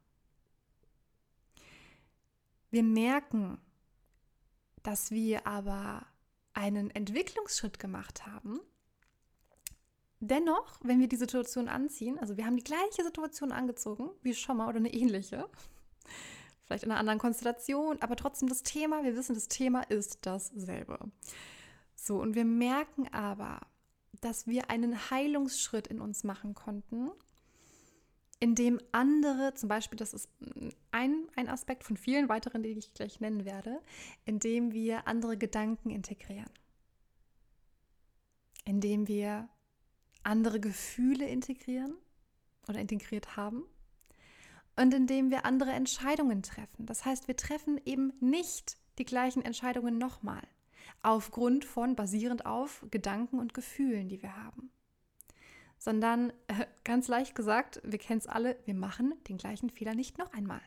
Wir 2.71 2.83
merken, 2.83 3.59
dass 4.83 5.11
wir 5.11 5.47
aber 5.47 6.07
einen 6.55 6.91
Entwicklungsschritt 6.91 7.79
gemacht 7.79 8.27
haben. 8.27 8.61
Dennoch, 10.21 10.79
wenn 10.83 10.99
wir 10.99 11.09
die 11.09 11.17
Situation 11.17 11.69
anziehen, 11.69 12.19
also 12.19 12.39
wir 12.39 12.47
haben 12.47 12.57
die 12.57 12.65
gleiche 12.65 13.05
Situation 13.05 13.53
angezogen 13.53 14.11
wie 14.23 14.35
schon 14.35 14.57
mal 14.57 14.69
oder 14.69 14.79
eine 14.79 14.93
ähnliche, 14.93 15.49
vielleicht 16.65 16.85
in 16.85 16.91
einer 16.91 17.01
anderen 17.01 17.19
Konstellation, 17.19 18.01
aber 18.01 18.17
trotzdem 18.17 18.49
das 18.49 18.63
Thema, 18.63 19.05
wir 19.05 19.15
wissen, 19.15 19.35
das 19.35 19.49
Thema 19.49 19.83
ist 19.83 20.25
dasselbe. 20.25 20.99
So, 21.95 22.21
und 22.21 22.35
wir 22.35 22.47
merken 22.47 23.13
aber, 23.13 23.61
dass 24.21 24.47
wir 24.47 24.71
einen 24.71 25.11
Heilungsschritt 25.11 25.87
in 25.87 26.01
uns 26.01 26.25
machen 26.25 26.55
konnten, 26.55 27.11
in 28.39 28.55
dem 28.55 28.81
andere, 28.93 29.55
zum 29.55 29.69
Beispiel, 29.69 29.97
das 29.97 30.13
ist 30.13 30.29
ein, 30.91 31.27
ein 31.37 31.49
Aspekt 31.49 31.85
von 31.85 31.97
vielen 31.97 32.29
weiteren, 32.29 32.63
die 32.63 32.71
ich 32.71 32.93
gleich 32.93 33.21
nennen 33.21 33.45
werde, 33.45 33.81
in 34.27 34.39
dem 34.39 34.73
wir 34.73 35.09
andere 35.09 35.39
Gedanken 35.39 35.91
integrieren, 35.91 36.51
indem 38.65 39.09
wir 39.09 39.49
andere 40.23 40.61
Gefühle 40.61 41.27
integrieren 41.27 41.95
oder 42.69 42.79
integriert 42.79 43.37
haben. 43.37 43.65
Und 44.79 44.93
indem 44.93 45.31
wir 45.31 45.47
andere 45.47 45.71
Entscheidungen 45.71 46.43
treffen. 46.43 46.85
Das 46.85 47.07
heißt, 47.07 47.29
wir 47.29 47.37
treffen 47.37 47.81
eben 47.87 48.13
nicht 48.21 48.77
die 48.99 49.07
gleichen 49.07 49.41
Entscheidungen 49.41 49.97
nochmal, 49.97 50.47
aufgrund 51.07 51.65
von, 51.65 51.97
basierend 51.97 52.47
auf 52.47 52.85
Gedanken 52.91 53.39
und 53.39 53.55
Gefühlen, 53.55 54.09
die 54.09 54.23
wir 54.23 54.37
haben 54.37 54.71
sondern 55.79 56.33
äh, 56.49 56.67
ganz 56.85 57.09
leicht 57.09 57.35
gesagt, 57.35 57.81
wir 57.85 57.99
kennen 57.99 58.19
es 58.19 58.27
alle, 58.27 58.59
wir 58.65 58.75
machen 58.75 59.15
den 59.29 59.37
gleichen 59.39 59.71
Fehler 59.71 59.95
nicht 59.95 60.19
noch 60.19 60.33
einmal. 60.33 60.63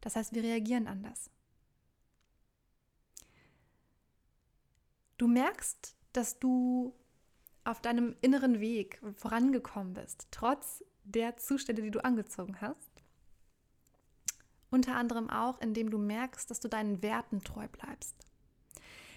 Das 0.00 0.16
heißt, 0.16 0.34
wir 0.34 0.42
reagieren 0.42 0.88
anders. 0.88 1.30
Du 5.16 5.28
merkst, 5.28 5.96
dass 6.12 6.40
du 6.40 6.94
auf 7.64 7.80
deinem 7.80 8.16
inneren 8.20 8.58
Weg 8.58 9.00
vorangekommen 9.14 9.94
bist, 9.94 10.26
trotz 10.32 10.84
der 11.04 11.36
Zustände, 11.36 11.82
die 11.82 11.92
du 11.92 12.04
angezogen 12.04 12.60
hast. 12.60 12.90
Unter 14.70 14.96
anderem 14.96 15.30
auch, 15.30 15.60
indem 15.60 15.90
du 15.90 15.98
merkst, 15.98 16.50
dass 16.50 16.58
du 16.58 16.68
deinen 16.68 17.02
Werten 17.02 17.42
treu 17.42 17.68
bleibst. 17.68 18.16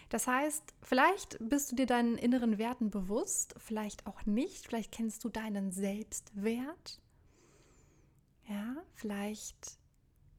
Das 0.09 0.27
heißt, 0.27 0.73
vielleicht 0.81 1.37
bist 1.39 1.71
du 1.71 1.75
dir 1.75 1.87
deinen 1.87 2.17
inneren 2.17 2.57
Werten 2.57 2.91
bewusst, 2.91 3.55
vielleicht 3.57 4.05
auch 4.05 4.25
nicht, 4.25 4.67
vielleicht 4.67 4.91
kennst 4.91 5.23
du 5.23 5.29
deinen 5.29 5.71
Selbstwert. 5.71 7.01
Ja, 8.47 8.75
vielleicht 8.93 9.79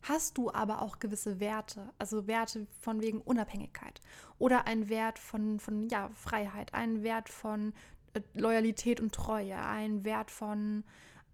hast 0.02 0.38
du 0.38 0.52
aber 0.52 0.83
auch 0.83 1.00
gewisse 1.00 1.40
Werte, 1.40 1.92
also 1.98 2.29
Werte 2.29 2.66
von 2.81 3.02
wegen 3.02 3.20
Unabhängigkeit 3.20 4.00
oder 4.38 4.66
ein 4.66 4.88
Wert 4.88 5.18
von, 5.18 5.59
von 5.59 5.88
ja, 5.88 6.11
Freiheit, 6.14 6.72
ein 6.74 7.02
Wert 7.02 7.29
von 7.29 7.72
äh, 8.14 8.20
Loyalität 8.35 9.00
und 9.00 9.12
Treue, 9.12 9.59
ein 9.59 10.05
Wert 10.05 10.31
von 10.31 10.85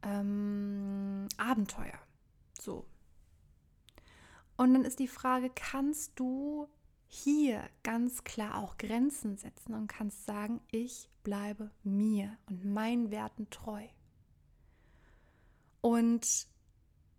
ähm, 0.02 1.28
Abenteuer. 1.36 1.98
So. 2.58 2.86
Und 4.56 4.72
dann 4.74 4.84
ist 4.84 4.98
die 4.98 5.08
Frage, 5.08 5.50
kannst 5.54 6.18
du 6.18 6.68
hier 7.14 7.68
ganz 7.82 8.24
klar 8.24 8.56
auch 8.56 8.78
Grenzen 8.78 9.36
setzen 9.36 9.74
und 9.74 9.86
kannst 9.86 10.24
sagen, 10.24 10.62
ich 10.70 11.10
bleibe 11.22 11.70
mir 11.82 12.38
und 12.48 12.64
meinen 12.64 13.10
Werten 13.10 13.50
treu. 13.50 13.86
Und 15.82 16.46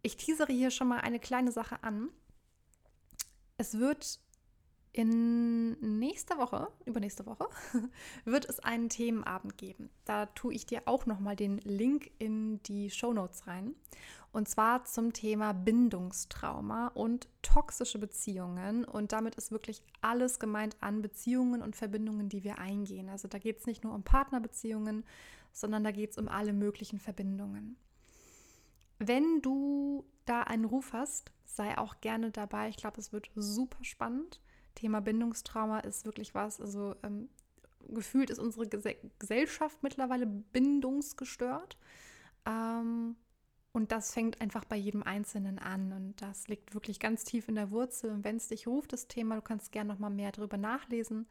ich 0.01 0.17
teasere 0.17 0.51
hier 0.51 0.71
schon 0.71 0.88
mal 0.88 1.01
eine 1.01 1.19
kleine 1.19 1.51
Sache 1.51 1.84
an. 1.84 2.10
Es 3.58 3.77
wird 3.77 4.19
in 4.93 5.99
nächster 5.99 6.39
Woche, 6.39 6.71
übernächste 6.86 7.27
Woche, 7.27 7.47
wird 8.25 8.45
es 8.45 8.60
einen 8.60 8.89
Themenabend 8.89 9.60
geben. 9.60 9.91
Da 10.06 10.25
tue 10.25 10.56
ich 10.56 10.65
dir 10.65 10.82
auch 10.86 11.06
noch 11.06 11.19
mal 11.19 11.36
den 11.36 11.60
Link 11.60 12.10
in 12.17 12.63
die 12.63 12.89
Show 12.89 13.13
Notes 13.13 13.45
rein. 13.45 13.75
Und 14.34 14.50
zwar 14.50 14.84
zum 14.86 15.13
Thema 15.13 15.54
Bindungstrauma 15.54 16.88
und 16.88 17.28
toxische 17.43 18.00
Beziehungen. 18.00 18.84
Und 18.84 19.12
damit 19.12 19.36
ist 19.36 19.52
wirklich 19.52 19.84
alles 20.02 20.39
gemeint 20.39 20.76
an 20.80 21.04
Beziehungen 21.04 21.62
und 21.62 21.76
Verbindungen, 21.76 22.30
die 22.30 22.43
wir 22.43 22.58
eingehen. 22.58 23.10
Also 23.10 23.28
da 23.28 23.38
geht 23.38 23.60
es 23.60 23.67
nicht 23.67 23.84
nur 23.84 23.93
um 23.93 24.02
Partnerbeziehungen, 24.02 25.06
sondern 25.52 25.84
da 25.84 25.91
geht 25.91 26.12
es 26.12 26.17
um 26.17 26.28
alle 26.28 26.52
möglichen 26.52 27.00
Verbindungen. 27.00 27.78
Wenn 28.98 29.41
du 29.43 30.04
da 30.26 30.41
einen 30.41 30.65
Ruf 30.65 30.93
hast, 30.93 31.32
sei 31.46 31.78
auch 31.78 32.02
gerne 32.02 32.32
dabei. 32.32 32.69
Ich 32.69 32.78
glaube, 32.78 33.00
es 33.00 33.13
wird 33.13 33.30
super 33.36 33.84
spannend. 33.84 34.41
Thema 34.74 35.00
Bindungstrauma 35.00 35.82
ist 35.82 36.06
wirklich 36.06 36.34
was, 36.34 36.60
also 36.60 36.96
ähm, 37.04 37.30
gefühlt 37.89 38.32
ist 38.32 38.39
unsere 38.39 38.67
Gesellschaft 39.19 39.84
mittlerweile 39.84 40.26
bindungsgestört. 40.26 41.78
Ähm, 42.48 43.15
und 43.74 43.92
das 43.92 44.14
fängt 44.14 44.40
einfach 44.40 44.66
bei 44.66 44.76
jedem 44.76 45.02
Einzelnen 45.02 45.58
an 45.58 45.92
und 45.94 46.22
das 46.22 46.48
liegt 46.48 46.76
wirklich 46.76 47.00
ganz 47.00 47.24
tief 47.24 47.48
in 47.48 47.56
der 47.56 47.72
Wurzel. 47.72 48.12
Und 48.12 48.24
wenn 48.24 48.38
es 48.38 48.48
dich 48.48 48.68
ruft, 48.68 48.94
das 48.94 49.08
Thema, 49.08 49.36
du 49.36 49.42
kannst 49.42 49.72
gerne 49.72 49.92
noch 49.92 50.00
mal 50.00 50.12
mehr 50.12 50.32
darüber 50.32 50.58
nachlesen, 50.58 51.28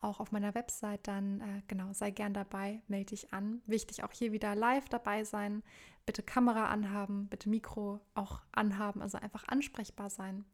auch 0.00 0.18
auf 0.18 0.32
meiner 0.32 0.56
Website, 0.56 1.06
dann 1.06 1.40
äh, 1.40 1.62
genau, 1.68 1.92
sei 1.92 2.10
gern 2.10 2.34
dabei, 2.34 2.82
melde 2.88 3.10
dich 3.10 3.32
an. 3.32 3.62
Wichtig 3.66 4.02
auch 4.02 4.10
hier 4.10 4.32
wieder 4.32 4.56
live 4.56 4.88
dabei 4.88 5.22
sein, 5.22 5.62
bitte 6.04 6.24
Kamera 6.24 6.66
anhaben, 6.66 7.28
bitte 7.28 7.48
Mikro 7.48 8.00
auch 8.14 8.42
anhaben, 8.50 9.00
also 9.00 9.18
einfach 9.18 9.46
ansprechbar 9.46 10.10
sein 10.10 10.44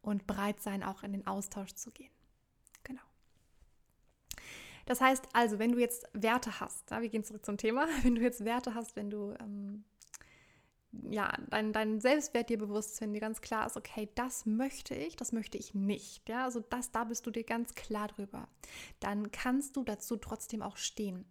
und 0.00 0.26
bereit 0.26 0.62
sein, 0.62 0.82
auch 0.82 1.02
in 1.02 1.12
den 1.12 1.26
Austausch 1.26 1.74
zu 1.74 1.90
gehen. 1.90 2.10
Genau. 2.84 3.02
Das 4.86 5.02
heißt 5.02 5.28
also, 5.34 5.58
wenn 5.58 5.72
du 5.72 5.78
jetzt 5.78 6.08
Werte 6.14 6.58
hast, 6.58 6.90
ja, 6.90 7.02
wir 7.02 7.10
gehen 7.10 7.22
zurück 7.22 7.44
zum 7.44 7.58
Thema, 7.58 7.86
wenn 8.02 8.14
du 8.14 8.22
jetzt 8.22 8.46
Werte 8.46 8.74
hast, 8.74 8.96
wenn 8.96 9.10
du 9.10 9.34
ähm, 9.40 9.84
ja, 11.10 11.32
dein, 11.50 11.72
dein 11.72 12.00
Selbstwert 12.00 12.48
dir 12.48 12.58
bewusst 12.58 13.00
wenn 13.00 13.12
dir 13.12 13.20
ganz 13.20 13.40
klar 13.40 13.66
ist, 13.66 13.76
okay, 13.76 14.08
das 14.14 14.46
möchte 14.46 14.94
ich, 14.94 15.16
das 15.16 15.32
möchte 15.32 15.58
ich 15.58 15.74
nicht. 15.74 16.28
Ja, 16.28 16.44
also 16.44 16.60
das, 16.60 16.90
da 16.92 17.04
bist 17.04 17.26
du 17.26 17.30
dir 17.30 17.44
ganz 17.44 17.74
klar 17.74 18.08
drüber. 18.08 18.48
Dann 19.00 19.30
kannst 19.30 19.76
du 19.76 19.84
dazu 19.84 20.16
trotzdem 20.16 20.62
auch 20.62 20.76
stehen. 20.76 21.24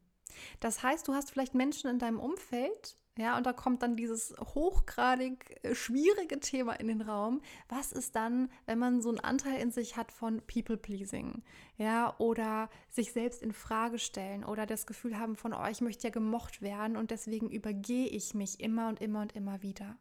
Das 0.60 0.84
heißt, 0.84 1.08
du 1.08 1.14
hast 1.14 1.32
vielleicht 1.32 1.56
Menschen 1.56 1.90
in 1.90 2.00
deinem 2.00 2.20
Umfeld, 2.20 2.98
ja, 3.18 3.38
und 3.38 3.46
da 3.46 3.54
kommt 3.54 3.82
dann 3.82 3.96
dieses 3.96 4.36
hochgradig 4.56 5.58
äh, 5.64 5.74
schwierige 5.74 6.40
Thema 6.42 6.74
in 6.74 6.88
den 6.88 7.02
Raum. 7.02 7.42
Was 7.70 7.94
ist 7.94 8.16
dann, 8.16 8.50
wenn 8.66 8.78
man 8.78 9.02
so 9.02 9.08
einen 9.08 9.22
Anteil 9.22 9.62
in 9.62 9.72
sich 9.72 9.96
hat 9.96 10.12
von 10.12 10.42
People-Pleasing? 10.42 11.42
Ja, 11.78 12.14
oder 12.18 12.70
sich 12.90 13.14
selbst 13.14 13.42
in 13.42 13.54
Frage 13.54 14.00
stellen 14.00 14.44
oder 14.44 14.66
das 14.66 14.86
Gefühl 14.86 15.18
haben 15.18 15.38
von, 15.38 15.54
oh, 15.54 15.66
ich 15.72 15.80
möchte 15.80 16.08
ja 16.08 16.12
gemocht 16.12 16.62
werden 16.62 16.98
und 16.98 17.10
deswegen 17.10 17.50
übergehe 17.50 18.08
ich 18.08 18.34
mich 18.34 18.60
immer 18.60 18.90
und 18.90 19.00
immer 19.00 19.22
und 19.22 19.34
immer 19.34 19.62
wieder. 19.62 19.98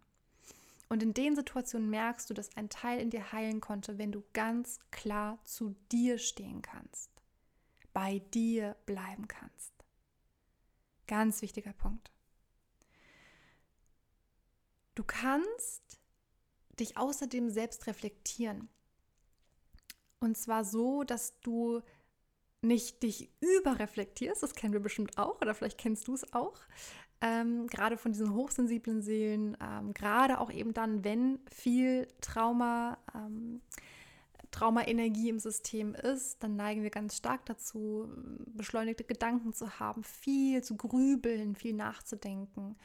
Und 0.88 1.02
in 1.02 1.14
den 1.14 1.36
Situationen 1.36 1.90
merkst 1.90 2.28
du, 2.28 2.34
dass 2.34 2.56
ein 2.56 2.68
Teil 2.68 3.00
in 3.00 3.10
dir 3.10 3.32
heilen 3.32 3.60
konnte, 3.60 3.96
wenn 3.96 4.10
du 4.10 4.24
ganz 4.32 4.80
klar 4.90 5.38
zu 5.44 5.76
dir 5.92 6.18
stehen 6.18 6.62
kannst, 6.62 7.10
bei 7.92 8.18
dir 8.32 8.74
bleiben 8.86 9.28
kannst. 9.28 9.72
Ganz 11.06 11.42
wichtiger 11.42 11.72
Punkt. 11.72 12.13
Du 14.94 15.04
kannst 15.04 15.82
dich 16.78 16.96
außerdem 16.96 17.50
selbst 17.50 17.86
reflektieren. 17.86 18.68
Und 20.20 20.36
zwar 20.36 20.64
so, 20.64 21.04
dass 21.04 21.40
du 21.40 21.82
nicht 22.62 23.02
dich 23.02 23.30
überreflektierst, 23.40 24.42
das 24.42 24.54
kennen 24.54 24.72
wir 24.72 24.80
bestimmt 24.80 25.18
auch, 25.18 25.40
oder 25.40 25.54
vielleicht 25.54 25.78
kennst 25.78 26.08
du 26.08 26.14
es 26.14 26.32
auch, 26.32 26.60
ähm, 27.20 27.66
gerade 27.66 27.96
von 27.96 28.12
diesen 28.12 28.34
hochsensiblen 28.34 29.02
Seelen, 29.02 29.56
ähm, 29.60 29.92
gerade 29.94 30.40
auch 30.40 30.50
eben 30.50 30.74
dann, 30.74 31.04
wenn 31.04 31.40
viel 31.50 32.08
Trauma, 32.20 32.98
ähm, 33.14 33.60
Traumaenergie 34.50 35.30
im 35.30 35.40
System 35.40 35.94
ist, 35.94 36.42
dann 36.42 36.56
neigen 36.56 36.82
wir 36.82 36.90
ganz 36.90 37.16
stark 37.16 37.44
dazu, 37.46 38.08
beschleunigte 38.46 39.02
Gedanken 39.04 39.52
zu 39.52 39.80
haben, 39.80 40.04
viel 40.04 40.62
zu 40.62 40.76
grübeln, 40.76 41.56
viel 41.56 41.74
nachzudenken. 41.74 42.76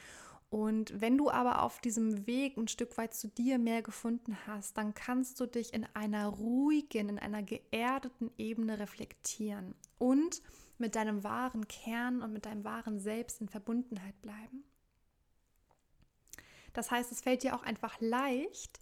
Und 0.50 1.00
wenn 1.00 1.16
du 1.16 1.30
aber 1.30 1.62
auf 1.62 1.80
diesem 1.80 2.26
Weg 2.26 2.56
ein 2.56 2.66
Stück 2.66 2.98
weit 2.98 3.14
zu 3.14 3.28
dir 3.28 3.58
mehr 3.58 3.82
gefunden 3.82 4.36
hast, 4.48 4.76
dann 4.76 4.94
kannst 4.94 5.38
du 5.38 5.46
dich 5.46 5.72
in 5.72 5.86
einer 5.94 6.26
ruhigen, 6.26 7.08
in 7.08 7.18
einer 7.20 7.44
geerdeten 7.44 8.32
Ebene 8.36 8.80
reflektieren 8.80 9.76
und 9.98 10.42
mit 10.76 10.96
deinem 10.96 11.22
wahren 11.22 11.68
Kern 11.68 12.20
und 12.20 12.32
mit 12.32 12.46
deinem 12.46 12.64
wahren 12.64 12.98
Selbst 12.98 13.40
in 13.40 13.48
Verbundenheit 13.48 14.20
bleiben. 14.22 14.64
Das 16.72 16.90
heißt, 16.90 17.12
es 17.12 17.20
fällt 17.20 17.44
dir 17.44 17.54
auch 17.54 17.62
einfach 17.62 18.00
leicht, 18.00 18.80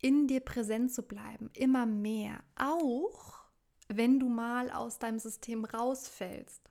in 0.00 0.28
dir 0.28 0.40
präsent 0.40 0.92
zu 0.92 1.02
bleiben, 1.02 1.50
immer 1.54 1.84
mehr, 1.84 2.44
auch 2.54 3.40
wenn 3.88 4.20
du 4.20 4.28
mal 4.28 4.70
aus 4.70 5.00
deinem 5.00 5.18
System 5.18 5.64
rausfällst. 5.64 6.70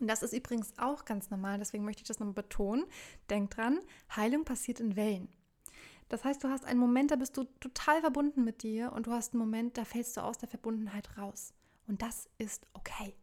Und 0.00 0.08
das 0.08 0.22
ist 0.22 0.32
übrigens 0.32 0.72
auch 0.78 1.04
ganz 1.04 1.30
normal, 1.30 1.58
deswegen 1.58 1.84
möchte 1.84 2.02
ich 2.02 2.08
das 2.08 2.20
nochmal 2.20 2.34
betonen. 2.34 2.84
Denk 3.30 3.50
dran, 3.50 3.80
Heilung 4.14 4.44
passiert 4.44 4.80
in 4.80 4.96
Wellen. 4.96 5.28
Das 6.08 6.24
heißt, 6.24 6.42
du 6.42 6.48
hast 6.48 6.64
einen 6.64 6.80
Moment, 6.80 7.10
da 7.10 7.16
bist 7.16 7.36
du 7.36 7.44
total 7.60 8.00
verbunden 8.00 8.44
mit 8.44 8.62
dir 8.62 8.92
und 8.92 9.06
du 9.06 9.12
hast 9.12 9.34
einen 9.34 9.40
Moment, 9.40 9.76
da 9.76 9.84
fällst 9.84 10.16
du 10.16 10.22
aus 10.22 10.38
der 10.38 10.48
Verbundenheit 10.48 11.18
raus. 11.18 11.52
Und 11.86 12.02
das 12.02 12.28
ist 12.38 12.66
okay. 12.72 13.14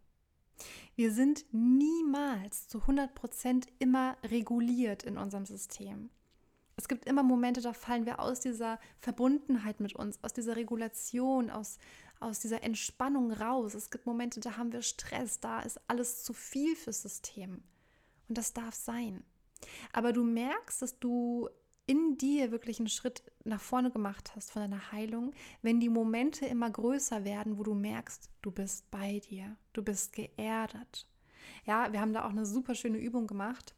Wir 0.96 1.12
sind 1.12 1.46
niemals 1.52 2.68
zu 2.68 2.80
100% 2.80 3.68
immer 3.80 4.18
reguliert 4.24 5.04
in 5.04 5.18
unserem 5.18 5.46
System. 5.46 6.10
Es 6.78 6.88
gibt 6.88 7.06
immer 7.06 7.24
Momente, 7.24 7.62
da 7.62 7.74
fallen 7.74 8.06
wir 8.06 8.20
aus 8.20 8.42
dieser 8.42 8.80
Verbundenheit 9.00 9.80
mit 9.80 9.96
uns, 9.96 10.22
aus 10.24 10.34
dieser 10.34 10.56
Regulation, 10.56 11.50
aus, 11.50 11.80
aus 12.26 12.40
dieser 12.40 12.64
Entspannung 12.64 13.32
raus. 13.32 13.74
Es 13.74 13.90
gibt 13.90 14.06
Momente, 14.06 14.40
da 14.40 14.58
haben 14.58 14.74
wir 14.74 14.82
Stress, 14.82 15.40
da 15.40 15.62
ist 15.62 15.80
alles 15.88 16.24
zu 16.24 16.34
viel 16.34 16.76
fürs 16.76 17.02
System. 17.02 17.64
Und 18.28 18.38
das 18.38 18.54
darf 18.54 18.76
sein. 18.76 19.24
Aber 19.94 20.12
du 20.12 20.24
merkst, 20.24 20.82
dass 20.82 21.00
du 21.00 21.50
in 21.88 22.18
dir 22.18 22.52
wirklich 22.52 22.80
einen 22.80 22.90
Schritt 22.90 23.24
nach 23.44 23.62
vorne 23.62 23.92
gemacht 23.92 24.36
hast 24.36 24.52
von 24.52 24.64
deiner 24.64 24.92
Heilung, 24.92 25.34
wenn 25.62 25.80
die 25.80 25.90
Momente 25.90 26.46
immer 26.46 26.70
größer 26.70 27.24
werden, 27.26 27.58
wo 27.58 27.64
du 27.64 27.76
merkst, 27.76 28.30
du 28.42 28.52
bist 28.52 28.90
bei 28.90 29.20
dir, 29.20 29.56
du 29.74 29.84
bist 29.84 30.14
geerdet. 30.14 31.08
Ja, 31.66 31.92
wir 31.94 32.02
haben 32.02 32.14
da 32.14 32.26
auch 32.26 32.32
eine 32.32 32.46
super 32.46 32.74
schöne 32.74 32.98
Übung 32.98 33.28
gemacht. 33.28 33.76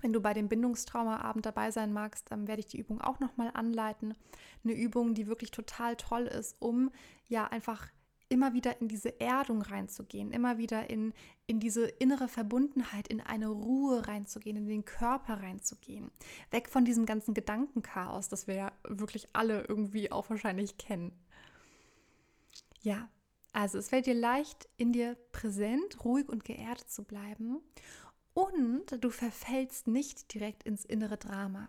Wenn 0.00 0.12
du 0.12 0.20
bei 0.20 0.34
dem 0.34 0.48
Bindungstraumaabend 0.48 1.46
dabei 1.46 1.70
sein 1.70 1.92
magst, 1.92 2.30
dann 2.30 2.48
werde 2.48 2.60
ich 2.60 2.66
die 2.66 2.78
Übung 2.78 3.00
auch 3.00 3.20
nochmal 3.20 3.50
anleiten. 3.54 4.14
Eine 4.64 4.74
Übung, 4.74 5.14
die 5.14 5.26
wirklich 5.26 5.50
total 5.50 5.96
toll 5.96 6.26
ist, 6.26 6.56
um 6.60 6.90
ja 7.28 7.46
einfach 7.46 7.88
immer 8.30 8.54
wieder 8.54 8.80
in 8.80 8.88
diese 8.88 9.20
Erdung 9.20 9.60
reinzugehen, 9.60 10.30
immer 10.30 10.56
wieder 10.56 10.88
in, 10.88 11.12
in 11.46 11.58
diese 11.58 11.86
innere 11.86 12.28
Verbundenheit, 12.28 13.08
in 13.08 13.20
eine 13.20 13.48
Ruhe 13.48 14.06
reinzugehen, 14.06 14.56
in 14.56 14.68
den 14.68 14.84
Körper 14.84 15.42
reinzugehen. 15.42 16.10
Weg 16.52 16.68
von 16.68 16.84
diesem 16.84 17.06
ganzen 17.06 17.34
Gedankenchaos, 17.34 18.28
das 18.28 18.46
wir 18.46 18.54
ja 18.54 18.72
wirklich 18.88 19.28
alle 19.32 19.64
irgendwie 19.64 20.12
auch 20.12 20.30
wahrscheinlich 20.30 20.78
kennen. 20.78 21.12
Ja, 22.82 23.08
also 23.52 23.78
es 23.78 23.88
fällt 23.88 24.06
dir 24.06 24.14
leicht, 24.14 24.68
in 24.76 24.92
dir 24.92 25.16
präsent, 25.32 26.04
ruhig 26.04 26.28
und 26.28 26.44
geerdet 26.44 26.88
zu 26.88 27.02
bleiben 27.02 27.60
und 28.34 29.02
du 29.02 29.10
verfällst 29.10 29.86
nicht 29.86 30.32
direkt 30.34 30.62
ins 30.62 30.84
innere 30.84 31.16
Drama. 31.16 31.68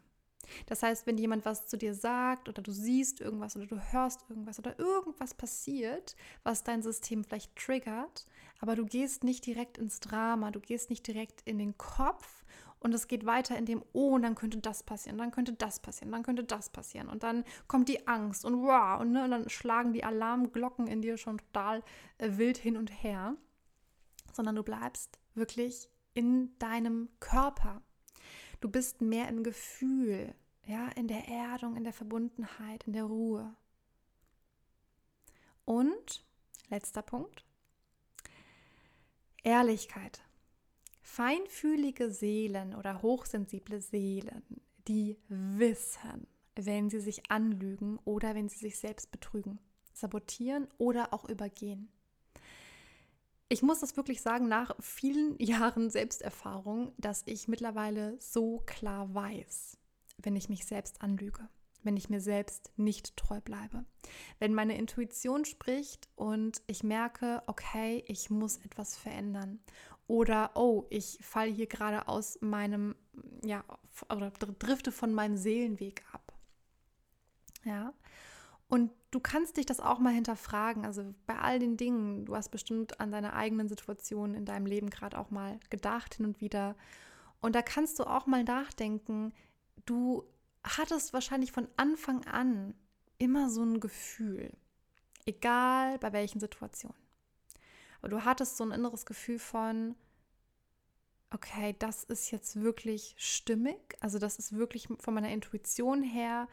Das 0.65 0.83
heißt, 0.83 1.07
wenn 1.07 1.17
jemand 1.17 1.45
was 1.45 1.67
zu 1.67 1.77
dir 1.77 1.93
sagt 1.93 2.49
oder 2.49 2.61
du 2.61 2.71
siehst 2.71 3.21
irgendwas 3.21 3.55
oder 3.55 3.67
du 3.67 3.79
hörst 3.91 4.25
irgendwas 4.29 4.59
oder 4.59 4.77
irgendwas 4.79 5.33
passiert, 5.33 6.15
was 6.43 6.63
dein 6.63 6.81
System 6.81 7.23
vielleicht 7.23 7.55
triggert, 7.55 8.25
aber 8.59 8.75
du 8.75 8.85
gehst 8.85 9.23
nicht 9.23 9.45
direkt 9.45 9.77
ins 9.77 9.99
Drama, 9.99 10.51
du 10.51 10.59
gehst 10.59 10.89
nicht 10.89 11.07
direkt 11.07 11.41
in 11.45 11.57
den 11.57 11.77
Kopf 11.77 12.43
und 12.79 12.93
es 12.93 13.07
geht 13.07 13.25
weiter 13.25 13.57
in 13.57 13.65
dem, 13.65 13.83
oh, 13.93 14.15
und 14.15 14.23
dann 14.23 14.35
könnte 14.35 14.57
das 14.57 14.83
passieren, 14.83 15.17
dann 15.19 15.31
könnte 15.31 15.53
das 15.53 15.79
passieren, 15.79 16.11
dann 16.11 16.23
könnte 16.23 16.43
das 16.43 16.69
passieren 16.69 17.09
und 17.09 17.23
dann 17.23 17.43
kommt 17.67 17.87
die 17.89 18.07
Angst 18.07 18.43
und 18.43 18.63
wow, 18.63 18.99
und, 18.99 19.11
ne, 19.11 19.23
und 19.23 19.31
dann 19.31 19.49
schlagen 19.49 19.93
die 19.93 20.03
Alarmglocken 20.03 20.87
in 20.87 21.01
dir 21.01 21.17
schon 21.17 21.37
total 21.37 21.83
äh, 22.17 22.37
wild 22.37 22.57
hin 22.57 22.77
und 22.77 22.87
her, 22.87 23.35
sondern 24.33 24.55
du 24.55 24.63
bleibst 24.63 25.19
wirklich 25.35 25.90
in 26.13 26.57
deinem 26.59 27.09
Körper. 27.19 27.81
Du 28.59 28.69
bist 28.69 29.01
mehr 29.01 29.27
im 29.27 29.43
Gefühl, 29.43 30.33
ja, 30.65 30.89
in 30.89 31.07
der 31.07 31.27
Erdung, 31.27 31.75
in 31.75 31.83
der 31.83 31.93
Verbundenheit, 31.93 32.83
in 32.85 32.93
der 32.93 33.05
Ruhe. 33.05 33.55
Und 35.65 36.25
letzter 36.69 37.01
Punkt. 37.01 37.45
Ehrlichkeit. 39.43 40.21
Feinfühlige 41.01 42.11
Seelen 42.11 42.75
oder 42.75 43.01
hochsensible 43.01 43.81
Seelen, 43.81 44.43
die 44.87 45.17
wissen, 45.27 46.27
wenn 46.55 46.89
sie 46.89 46.99
sich 46.99 47.29
anlügen 47.31 47.97
oder 48.05 48.35
wenn 48.35 48.49
sie 48.49 48.59
sich 48.59 48.77
selbst 48.77 49.11
betrügen, 49.11 49.59
sabotieren 49.93 50.67
oder 50.77 51.13
auch 51.13 51.27
übergehen 51.27 51.91
ich 53.51 53.61
muss 53.61 53.81
das 53.81 53.97
wirklich 53.97 54.21
sagen, 54.21 54.47
nach 54.47 54.73
vielen 54.79 55.37
Jahren 55.43 55.89
Selbsterfahrung, 55.89 56.93
dass 56.97 57.23
ich 57.25 57.49
mittlerweile 57.49 58.15
so 58.19 58.63
klar 58.65 59.13
weiß, 59.13 59.77
wenn 60.17 60.37
ich 60.37 60.47
mich 60.47 60.65
selbst 60.65 61.01
anlüge, 61.01 61.49
wenn 61.83 61.97
ich 61.97 62.09
mir 62.09 62.21
selbst 62.21 62.71
nicht 62.77 63.17
treu 63.17 63.41
bleibe. 63.41 63.83
Wenn 64.39 64.53
meine 64.53 64.77
Intuition 64.77 65.43
spricht 65.43 66.07
und 66.15 66.61
ich 66.67 66.83
merke, 66.83 67.43
okay, 67.47 68.05
ich 68.07 68.29
muss 68.29 68.57
etwas 68.57 68.95
verändern. 68.95 69.59
Oder, 70.07 70.51
oh, 70.55 70.85
ich 70.89 71.17
falle 71.21 71.51
hier 71.51 71.67
gerade 71.67 72.07
aus 72.07 72.37
meinem, 72.41 72.95
ja, 73.43 73.65
oder 74.09 74.31
drifte 74.31 74.93
von 74.93 75.13
meinem 75.13 75.35
Seelenweg 75.35 76.05
ab. 76.13 76.33
Ja. 77.65 77.93
Und 78.71 78.89
du 79.11 79.19
kannst 79.19 79.57
dich 79.57 79.65
das 79.65 79.81
auch 79.81 79.99
mal 79.99 80.13
hinterfragen. 80.13 80.85
Also 80.85 81.13
bei 81.27 81.37
all 81.37 81.59
den 81.59 81.75
Dingen, 81.75 82.23
du 82.25 82.37
hast 82.37 82.51
bestimmt 82.51 83.01
an 83.01 83.11
deine 83.11 83.33
eigenen 83.33 83.67
Situationen 83.67 84.33
in 84.33 84.45
deinem 84.45 84.65
Leben 84.65 84.89
gerade 84.89 85.19
auch 85.19 85.29
mal 85.29 85.59
gedacht 85.69 86.15
hin 86.15 86.25
und 86.25 86.39
wieder. 86.39 86.77
Und 87.41 87.53
da 87.53 87.63
kannst 87.63 87.99
du 87.99 88.05
auch 88.05 88.27
mal 88.27 88.45
nachdenken, 88.45 89.33
du 89.85 90.23
hattest 90.63 91.11
wahrscheinlich 91.11 91.51
von 91.51 91.67
Anfang 91.75 92.25
an 92.27 92.73
immer 93.17 93.49
so 93.49 93.61
ein 93.61 93.81
Gefühl, 93.81 94.53
egal 95.25 95.99
bei 95.99 96.13
welchen 96.13 96.39
Situationen. 96.39 96.95
Aber 97.99 98.07
du 98.07 98.23
hattest 98.23 98.55
so 98.55 98.63
ein 98.63 98.71
inneres 98.71 99.05
Gefühl 99.05 99.39
von, 99.39 99.95
okay, 101.29 101.75
das 101.77 102.05
ist 102.05 102.31
jetzt 102.31 102.61
wirklich 102.61 103.15
stimmig. 103.17 103.97
Also 103.99 104.17
das 104.17 104.39
ist 104.39 104.55
wirklich 104.55 104.87
von 104.97 105.13
meiner 105.13 105.29
Intuition 105.29 106.03
her 106.03 106.47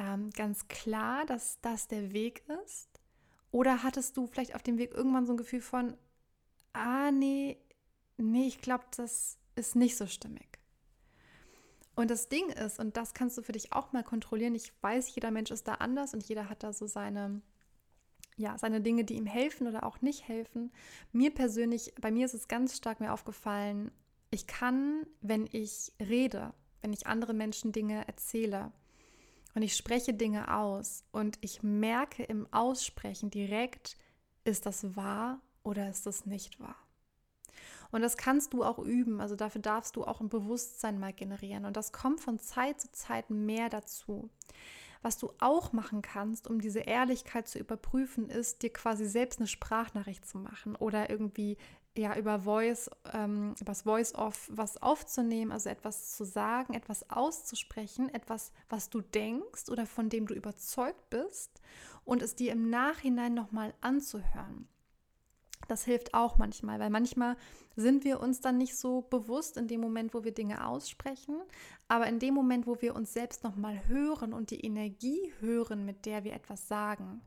ähm, 0.00 0.30
ganz 0.30 0.66
klar, 0.68 1.26
dass 1.26 1.60
das 1.60 1.86
der 1.86 2.12
Weg 2.12 2.42
ist? 2.64 2.88
Oder 3.50 3.82
hattest 3.82 4.16
du 4.16 4.26
vielleicht 4.26 4.54
auf 4.54 4.62
dem 4.62 4.78
Weg 4.78 4.94
irgendwann 4.94 5.26
so 5.26 5.34
ein 5.34 5.36
Gefühl 5.36 5.60
von, 5.60 5.94
ah, 6.72 7.10
nee, 7.10 7.58
nee, 8.16 8.46
ich 8.46 8.62
glaube, 8.62 8.84
das 8.96 9.38
ist 9.56 9.76
nicht 9.76 9.96
so 9.96 10.06
stimmig. 10.06 10.58
Und 11.96 12.10
das 12.10 12.30
Ding 12.30 12.48
ist, 12.48 12.78
und 12.78 12.96
das 12.96 13.12
kannst 13.12 13.36
du 13.36 13.42
für 13.42 13.52
dich 13.52 13.74
auch 13.74 13.92
mal 13.92 14.02
kontrollieren, 14.02 14.54
ich 14.54 14.72
weiß, 14.80 15.14
jeder 15.14 15.30
Mensch 15.30 15.50
ist 15.50 15.68
da 15.68 15.74
anders 15.74 16.14
und 16.14 16.26
jeder 16.26 16.48
hat 16.48 16.62
da 16.62 16.72
so 16.72 16.86
seine, 16.86 17.42
ja, 18.36 18.56
seine 18.56 18.80
Dinge, 18.80 19.04
die 19.04 19.16
ihm 19.16 19.26
helfen 19.26 19.66
oder 19.66 19.84
auch 19.84 20.00
nicht 20.00 20.26
helfen. 20.26 20.72
Mir 21.12 21.34
persönlich, 21.34 21.92
bei 22.00 22.10
mir 22.10 22.24
ist 22.24 22.34
es 22.34 22.48
ganz 22.48 22.74
stark 22.74 23.00
mir 23.00 23.12
aufgefallen, 23.12 23.90
ich 24.30 24.46
kann, 24.46 25.04
wenn 25.20 25.46
ich 25.52 25.92
rede, 26.00 26.54
wenn 26.80 26.94
ich 26.94 27.06
anderen 27.06 27.36
Menschen 27.36 27.72
Dinge 27.72 28.06
erzähle, 28.06 28.72
und 29.54 29.62
ich 29.62 29.76
spreche 29.76 30.14
Dinge 30.14 30.54
aus 30.54 31.04
und 31.12 31.38
ich 31.40 31.62
merke 31.62 32.22
im 32.22 32.46
Aussprechen 32.52 33.30
direkt, 33.30 33.96
ist 34.44 34.66
das 34.66 34.96
wahr 34.96 35.40
oder 35.62 35.88
ist 35.88 36.06
das 36.06 36.26
nicht 36.26 36.60
wahr. 36.60 36.76
Und 37.90 38.02
das 38.02 38.16
kannst 38.16 38.52
du 38.52 38.62
auch 38.62 38.78
üben, 38.78 39.20
also 39.20 39.34
dafür 39.34 39.60
darfst 39.60 39.96
du 39.96 40.04
auch 40.04 40.20
ein 40.20 40.28
Bewusstsein 40.28 41.00
mal 41.00 41.12
generieren. 41.12 41.64
Und 41.64 41.76
das 41.76 41.92
kommt 41.92 42.20
von 42.20 42.38
Zeit 42.38 42.80
zu 42.80 42.92
Zeit 42.92 43.30
mehr 43.30 43.68
dazu. 43.68 44.30
Was 45.02 45.16
du 45.16 45.32
auch 45.40 45.72
machen 45.72 46.02
kannst, 46.02 46.46
um 46.46 46.60
diese 46.60 46.80
Ehrlichkeit 46.80 47.48
zu 47.48 47.58
überprüfen, 47.58 48.28
ist, 48.28 48.62
dir 48.62 48.72
quasi 48.72 49.06
selbst 49.06 49.40
eine 49.40 49.48
Sprachnachricht 49.48 50.26
zu 50.26 50.38
machen 50.38 50.76
oder 50.76 51.08
irgendwie 51.08 51.56
ja 51.96 52.16
über 52.16 52.40
Voice, 52.40 52.90
ähm, 53.12 53.54
übers 53.60 53.82
Voice-Off 53.82 54.48
was 54.52 54.80
aufzunehmen, 54.82 55.52
also 55.52 55.68
etwas 55.68 56.16
zu 56.16 56.24
sagen, 56.24 56.74
etwas 56.74 57.10
auszusprechen, 57.10 58.08
etwas, 58.14 58.52
was 58.68 58.90
du 58.90 59.00
denkst 59.00 59.68
oder 59.68 59.86
von 59.86 60.08
dem 60.08 60.26
du 60.26 60.34
überzeugt 60.34 61.10
bist 61.10 61.60
und 62.04 62.22
es 62.22 62.36
dir 62.36 62.52
im 62.52 62.70
Nachhinein 62.70 63.34
nochmal 63.34 63.74
anzuhören. 63.80 64.68
Das 65.68 65.84
hilft 65.84 66.14
auch 66.14 66.38
manchmal, 66.38 66.80
weil 66.80 66.90
manchmal 66.90 67.36
sind 67.76 68.04
wir 68.04 68.20
uns 68.20 68.40
dann 68.40 68.58
nicht 68.58 68.76
so 68.76 69.02
bewusst 69.02 69.56
in 69.56 69.68
dem 69.68 69.80
Moment, 69.80 70.14
wo 70.14 70.24
wir 70.24 70.32
Dinge 70.32 70.66
aussprechen, 70.66 71.36
aber 71.86 72.06
in 72.06 72.18
dem 72.18 72.34
Moment, 72.34 72.66
wo 72.66 72.80
wir 72.80 72.96
uns 72.96 73.12
selbst 73.12 73.44
nochmal 73.44 73.86
hören 73.86 74.32
und 74.32 74.50
die 74.50 74.64
Energie 74.64 75.32
hören, 75.40 75.84
mit 75.84 76.06
der 76.06 76.24
wir 76.24 76.32
etwas 76.32 76.66
sagen, 76.66 77.20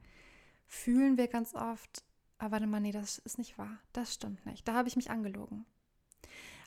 fühlen 0.66 1.18
wir 1.18 1.28
ganz 1.28 1.54
oft, 1.54 2.04
ah, 2.44 2.52
warte 2.52 2.68
mal, 2.68 2.82
nee, 2.82 2.92
das 2.92 3.20
ist 3.20 3.38
nicht 3.38 3.58
wahr. 3.58 3.80
Das 3.94 4.14
stimmt 4.14 4.46
nicht. 4.46 4.68
Da 4.68 4.74
habe 4.74 4.88
ich 4.88 4.96
mich 4.96 5.10
angelogen. 5.10 5.66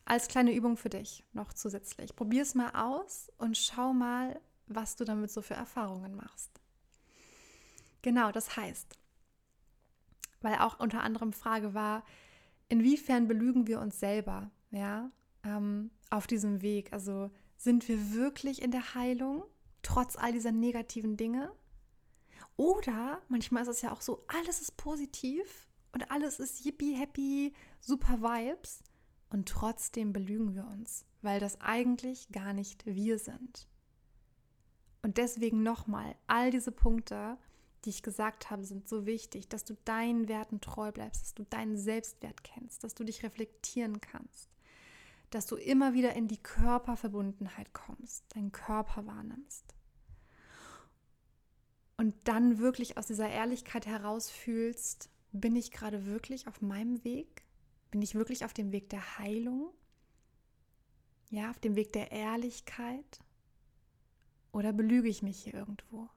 als 0.07 0.29
kleine 0.29 0.55
Übung 0.55 0.77
für 0.77 0.89
dich 0.89 1.25
noch 1.33 1.53
zusätzlich. 1.53 2.15
Probier 2.15 2.43
es 2.43 2.55
mal 2.55 2.71
aus 2.71 3.31
und 3.39 3.59
schau 3.59 3.93
mal, 3.93 4.41
was 4.69 4.95
du 4.97 5.05
damit 5.05 5.31
so 5.33 5.43
für 5.43 5.55
Erfahrungen 5.55 6.15
machst. 6.15 6.61
Genau, 8.03 8.31
das 8.31 8.57
heißt, 8.57 8.97
weil 10.43 10.59
auch 10.59 10.79
unter 10.79 11.03
anderem 11.03 11.33
Frage 11.33 11.75
war, 11.75 12.05
inwiefern 12.69 13.27
belügen 13.27 13.67
wir 13.67 13.81
uns 13.81 13.99
selber, 13.99 14.51
ja, 14.71 15.11
ähm, 15.43 15.91
auf 16.11 16.29
diesem 16.29 16.63
Weg? 16.63 16.93
Also 16.93 17.33
sind 17.57 17.89
wir 17.89 18.13
wirklich 18.13 18.63
in 18.63 18.71
der 18.71 18.95
Heilung, 18.95 19.43
trotz 19.83 20.17
all 20.17 20.33
dieser 20.33 20.53
negativen 20.53 21.17
Dinge? 21.17 21.53
Oder 22.57 23.21
manchmal 23.29 23.63
ist 23.63 23.69
es 23.69 23.83
ja 23.83 23.93
auch 23.93 24.01
so, 24.01 24.25
alles 24.29 24.61
ist 24.61 24.77
positiv 24.77 25.66
und 25.93 26.11
alles 26.11 26.39
ist 26.41 26.65
yippie, 26.65 26.95
happy, 26.95 27.55
super 27.81 28.21
Vibes 28.21 28.83
und 29.31 29.49
trotzdem 29.49 30.13
belügen 30.13 30.55
wir 30.55 30.67
uns, 30.67 31.05
weil 31.23 31.41
das 31.41 31.61
eigentlich 31.61 32.29
gar 32.31 32.53
nicht 32.53 32.87
wir 32.87 33.19
sind. 33.19 33.69
Und 35.03 35.19
deswegen 35.19 35.63
nochmal, 35.63 36.17
all 36.27 36.51
diese 36.51 36.73
Punkte, 36.73 37.39
die 37.85 37.91
ich 37.91 38.03
gesagt 38.03 38.51
habe, 38.51 38.65
sind 38.65 38.89
so 38.89 39.07
wichtig, 39.07 39.49
dass 39.49 39.65
du 39.65 39.75
deinen 39.85 40.29
Werten 40.29 40.61
treu 40.61 40.91
bleibst, 40.91 41.23
dass 41.23 41.35
du 41.35 41.45
deinen 41.45 41.77
Selbstwert 41.77 42.43
kennst, 42.43 42.83
dass 42.83 42.95
du 42.95 43.05
dich 43.05 43.23
reflektieren 43.23 44.01
kannst, 44.01 44.51
dass 45.31 45.47
du 45.47 45.57
immer 45.57 45.95
wieder 45.95 46.15
in 46.15 46.29
die 46.29 46.43
Körperverbundenheit 46.43 47.73
kommst, 47.73 48.25
deinen 48.35 48.53
Körper 48.53 49.07
wahrnimmst. 49.07 49.75
Und 51.97 52.15
dann 52.25 52.59
wirklich 52.59 52.99
aus 52.99 53.07
dieser 53.07 53.29
Ehrlichkeit 53.29 53.87
herausfühlst, 53.87 55.09
bin 55.37 55.57
ich 55.57 55.71
gerade 55.71 56.07
wirklich 56.07 56.47
auf 56.47 56.61
meinem 56.61 57.03
Weg? 57.05 57.45
Bin 57.91 58.03
ich 58.03 58.15
wirklich 58.15 58.45
auf 58.45 58.53
dem 58.53 58.73
Weg 58.73 58.91
der 58.91 59.19
Heilung? 59.19 59.71
Ja, 61.31 61.51
auf 61.51 61.59
dem 61.59 61.77
Weg 61.77 61.93
der 61.93 62.13
Ehrlichkeit? 62.13 63.21
Oder 64.53 64.73
belüge 64.73 65.09
ich 65.09 65.23
mich 65.23 65.43
hier 65.43 65.55
irgendwo? 65.55 66.09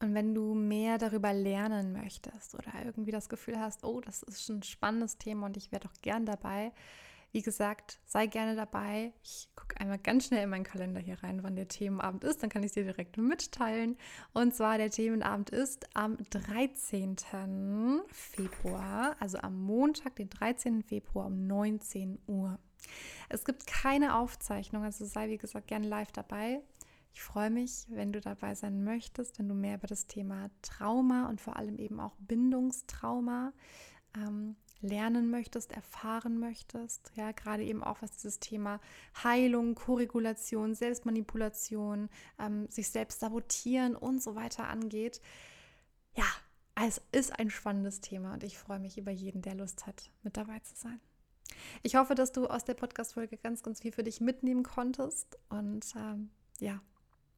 Und 0.00 0.14
wenn 0.14 0.34
du 0.34 0.54
mehr 0.54 0.98
darüber 0.98 1.32
lernen 1.32 1.92
möchtest 1.92 2.56
oder 2.56 2.72
irgendwie 2.84 3.12
das 3.12 3.28
Gefühl 3.28 3.58
hast, 3.58 3.84
oh, 3.84 4.00
das 4.00 4.24
ist 4.24 4.48
ein 4.48 4.62
spannendes 4.64 5.16
Thema 5.16 5.46
und 5.46 5.56
ich 5.56 5.70
wäre 5.70 5.86
doch 5.86 5.94
gern 6.02 6.26
dabei, 6.26 6.72
wie 7.32 7.42
gesagt, 7.42 7.98
sei 8.04 8.26
gerne 8.26 8.54
dabei. 8.54 9.12
Ich 9.22 9.48
gucke 9.56 9.80
einmal 9.80 9.98
ganz 9.98 10.26
schnell 10.26 10.44
in 10.44 10.50
meinen 10.50 10.64
Kalender 10.64 11.00
hier 11.00 11.22
rein, 11.22 11.42
wann 11.42 11.56
der 11.56 11.66
Themenabend 11.66 12.24
ist. 12.24 12.42
Dann 12.42 12.50
kann 12.50 12.62
ich 12.62 12.68
es 12.68 12.74
dir 12.74 12.84
direkt 12.84 13.16
mitteilen. 13.16 13.96
Und 14.34 14.54
zwar 14.54 14.76
der 14.76 14.90
Themenabend 14.90 15.48
ist 15.50 15.88
am 15.96 16.18
13. 16.30 17.16
Februar, 18.08 19.16
also 19.18 19.38
am 19.38 19.62
Montag, 19.62 20.16
den 20.16 20.28
13. 20.28 20.82
Februar 20.82 21.26
um 21.26 21.46
19 21.46 22.18
Uhr. 22.26 22.58
Es 23.30 23.44
gibt 23.44 23.66
keine 23.66 24.16
Aufzeichnung, 24.16 24.84
also 24.84 25.06
sei 25.06 25.28
wie 25.30 25.38
gesagt 25.38 25.68
gerne 25.68 25.88
live 25.88 26.12
dabei. 26.12 26.60
Ich 27.14 27.22
freue 27.22 27.50
mich, 27.50 27.86
wenn 27.88 28.12
du 28.12 28.20
dabei 28.20 28.54
sein 28.54 28.84
möchtest, 28.84 29.38
wenn 29.38 29.48
du 29.48 29.54
mehr 29.54 29.76
über 29.76 29.86
das 29.86 30.06
Thema 30.06 30.50
Trauma 30.62 31.28
und 31.28 31.40
vor 31.40 31.56
allem 31.56 31.78
eben 31.78 32.00
auch 32.00 32.16
Bindungstrauma 32.18 33.52
ähm, 34.16 34.56
lernen 34.82 35.30
möchtest, 35.30 35.72
erfahren 35.72 36.38
möchtest. 36.38 37.12
Ja, 37.14 37.32
gerade 37.32 37.64
eben 37.64 37.82
auch 37.82 38.02
was 38.02 38.12
dieses 38.12 38.40
Thema 38.40 38.80
Heilung, 39.22 39.74
Korregulation, 39.74 40.74
Selbstmanipulation, 40.74 42.08
ähm, 42.38 42.68
sich 42.68 42.90
selbst 42.90 43.20
sabotieren 43.20 43.96
und 43.96 44.22
so 44.22 44.34
weiter 44.34 44.68
angeht. 44.68 45.20
Ja, 46.14 46.26
es 46.74 47.00
ist 47.12 47.38
ein 47.38 47.50
spannendes 47.50 48.00
Thema 48.00 48.34
und 48.34 48.44
ich 48.44 48.58
freue 48.58 48.78
mich 48.78 48.98
über 48.98 49.10
jeden, 49.10 49.42
der 49.42 49.54
Lust 49.54 49.86
hat, 49.86 50.10
mit 50.22 50.36
dabei 50.36 50.58
zu 50.60 50.74
sein. 50.74 51.00
Ich 51.82 51.96
hoffe, 51.96 52.14
dass 52.14 52.32
du 52.32 52.46
aus 52.46 52.64
der 52.64 52.74
Podcast-Folge 52.74 53.36
ganz, 53.36 53.62
ganz 53.62 53.80
viel 53.80 53.92
für 53.92 54.02
dich 54.02 54.20
mitnehmen 54.20 54.62
konntest 54.62 55.38
und 55.48 55.84
ähm, 55.96 56.30
ja, 56.60 56.80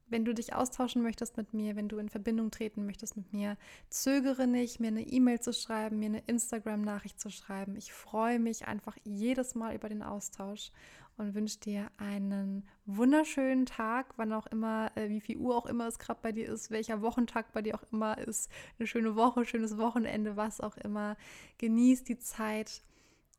wenn 0.08 0.24
du 0.24 0.34
dich 0.34 0.54
austauschen 0.54 1.02
möchtest 1.02 1.36
mit 1.36 1.54
mir, 1.54 1.76
wenn 1.76 1.88
du 1.88 1.98
in 1.98 2.08
Verbindung 2.08 2.50
treten 2.50 2.86
möchtest 2.86 3.16
mit 3.16 3.32
mir, 3.32 3.56
zögere 3.88 4.46
nicht, 4.46 4.80
mir 4.80 4.88
eine 4.88 5.02
E-Mail 5.06 5.40
zu 5.40 5.52
schreiben, 5.52 5.98
mir 5.98 6.06
eine 6.06 6.22
Instagram-Nachricht 6.26 7.20
zu 7.20 7.30
schreiben. 7.30 7.76
Ich 7.76 7.92
freue 7.92 8.38
mich 8.38 8.66
einfach 8.66 8.96
jedes 9.04 9.54
Mal 9.54 9.74
über 9.74 9.88
den 9.88 10.02
Austausch 10.02 10.70
und 11.16 11.34
wünsche 11.34 11.60
dir 11.60 11.90
einen 11.96 12.66
wunderschönen 12.86 13.66
Tag, 13.66 14.14
wann 14.16 14.32
auch 14.32 14.46
immer, 14.46 14.90
äh, 14.96 15.08
wie 15.08 15.20
viel 15.20 15.36
Uhr 15.36 15.56
auch 15.56 15.66
immer 15.66 15.86
es 15.86 15.98
gerade 15.98 16.20
bei 16.22 16.32
dir 16.32 16.48
ist, 16.48 16.70
welcher 16.70 17.02
Wochentag 17.02 17.52
bei 17.52 17.62
dir 17.62 17.76
auch 17.76 17.84
immer 17.92 18.18
ist, 18.18 18.50
eine 18.78 18.86
schöne 18.86 19.14
Woche, 19.14 19.44
schönes 19.44 19.78
Wochenende, 19.78 20.36
was 20.36 20.60
auch 20.60 20.76
immer. 20.76 21.16
Genieß 21.58 22.04
die 22.04 22.18
Zeit. 22.18 22.82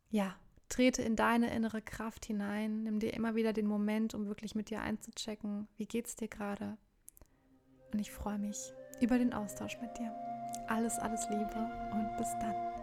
Ja, 0.09 0.35
Trete 0.69 1.01
in 1.01 1.15
deine 1.15 1.53
innere 1.53 1.81
Kraft 1.81 2.25
hinein. 2.25 2.83
Nimm 2.83 2.99
dir 2.99 3.13
immer 3.13 3.35
wieder 3.35 3.53
den 3.53 3.67
Moment, 3.67 4.13
um 4.13 4.27
wirklich 4.27 4.55
mit 4.55 4.69
dir 4.69 4.81
einzuchecken. 4.81 5.67
Wie 5.77 5.85
geht's 5.85 6.15
dir 6.15 6.27
gerade? 6.27 6.77
Und 7.93 7.99
ich 7.99 8.11
freue 8.11 8.39
mich 8.39 8.73
über 8.99 9.17
den 9.17 9.33
Austausch 9.33 9.79
mit 9.81 9.97
dir. 9.97 10.13
Alles, 10.67 10.97
alles 10.99 11.27
Liebe 11.29 11.89
und 11.93 12.17
bis 12.17 12.31
dann. 12.39 12.74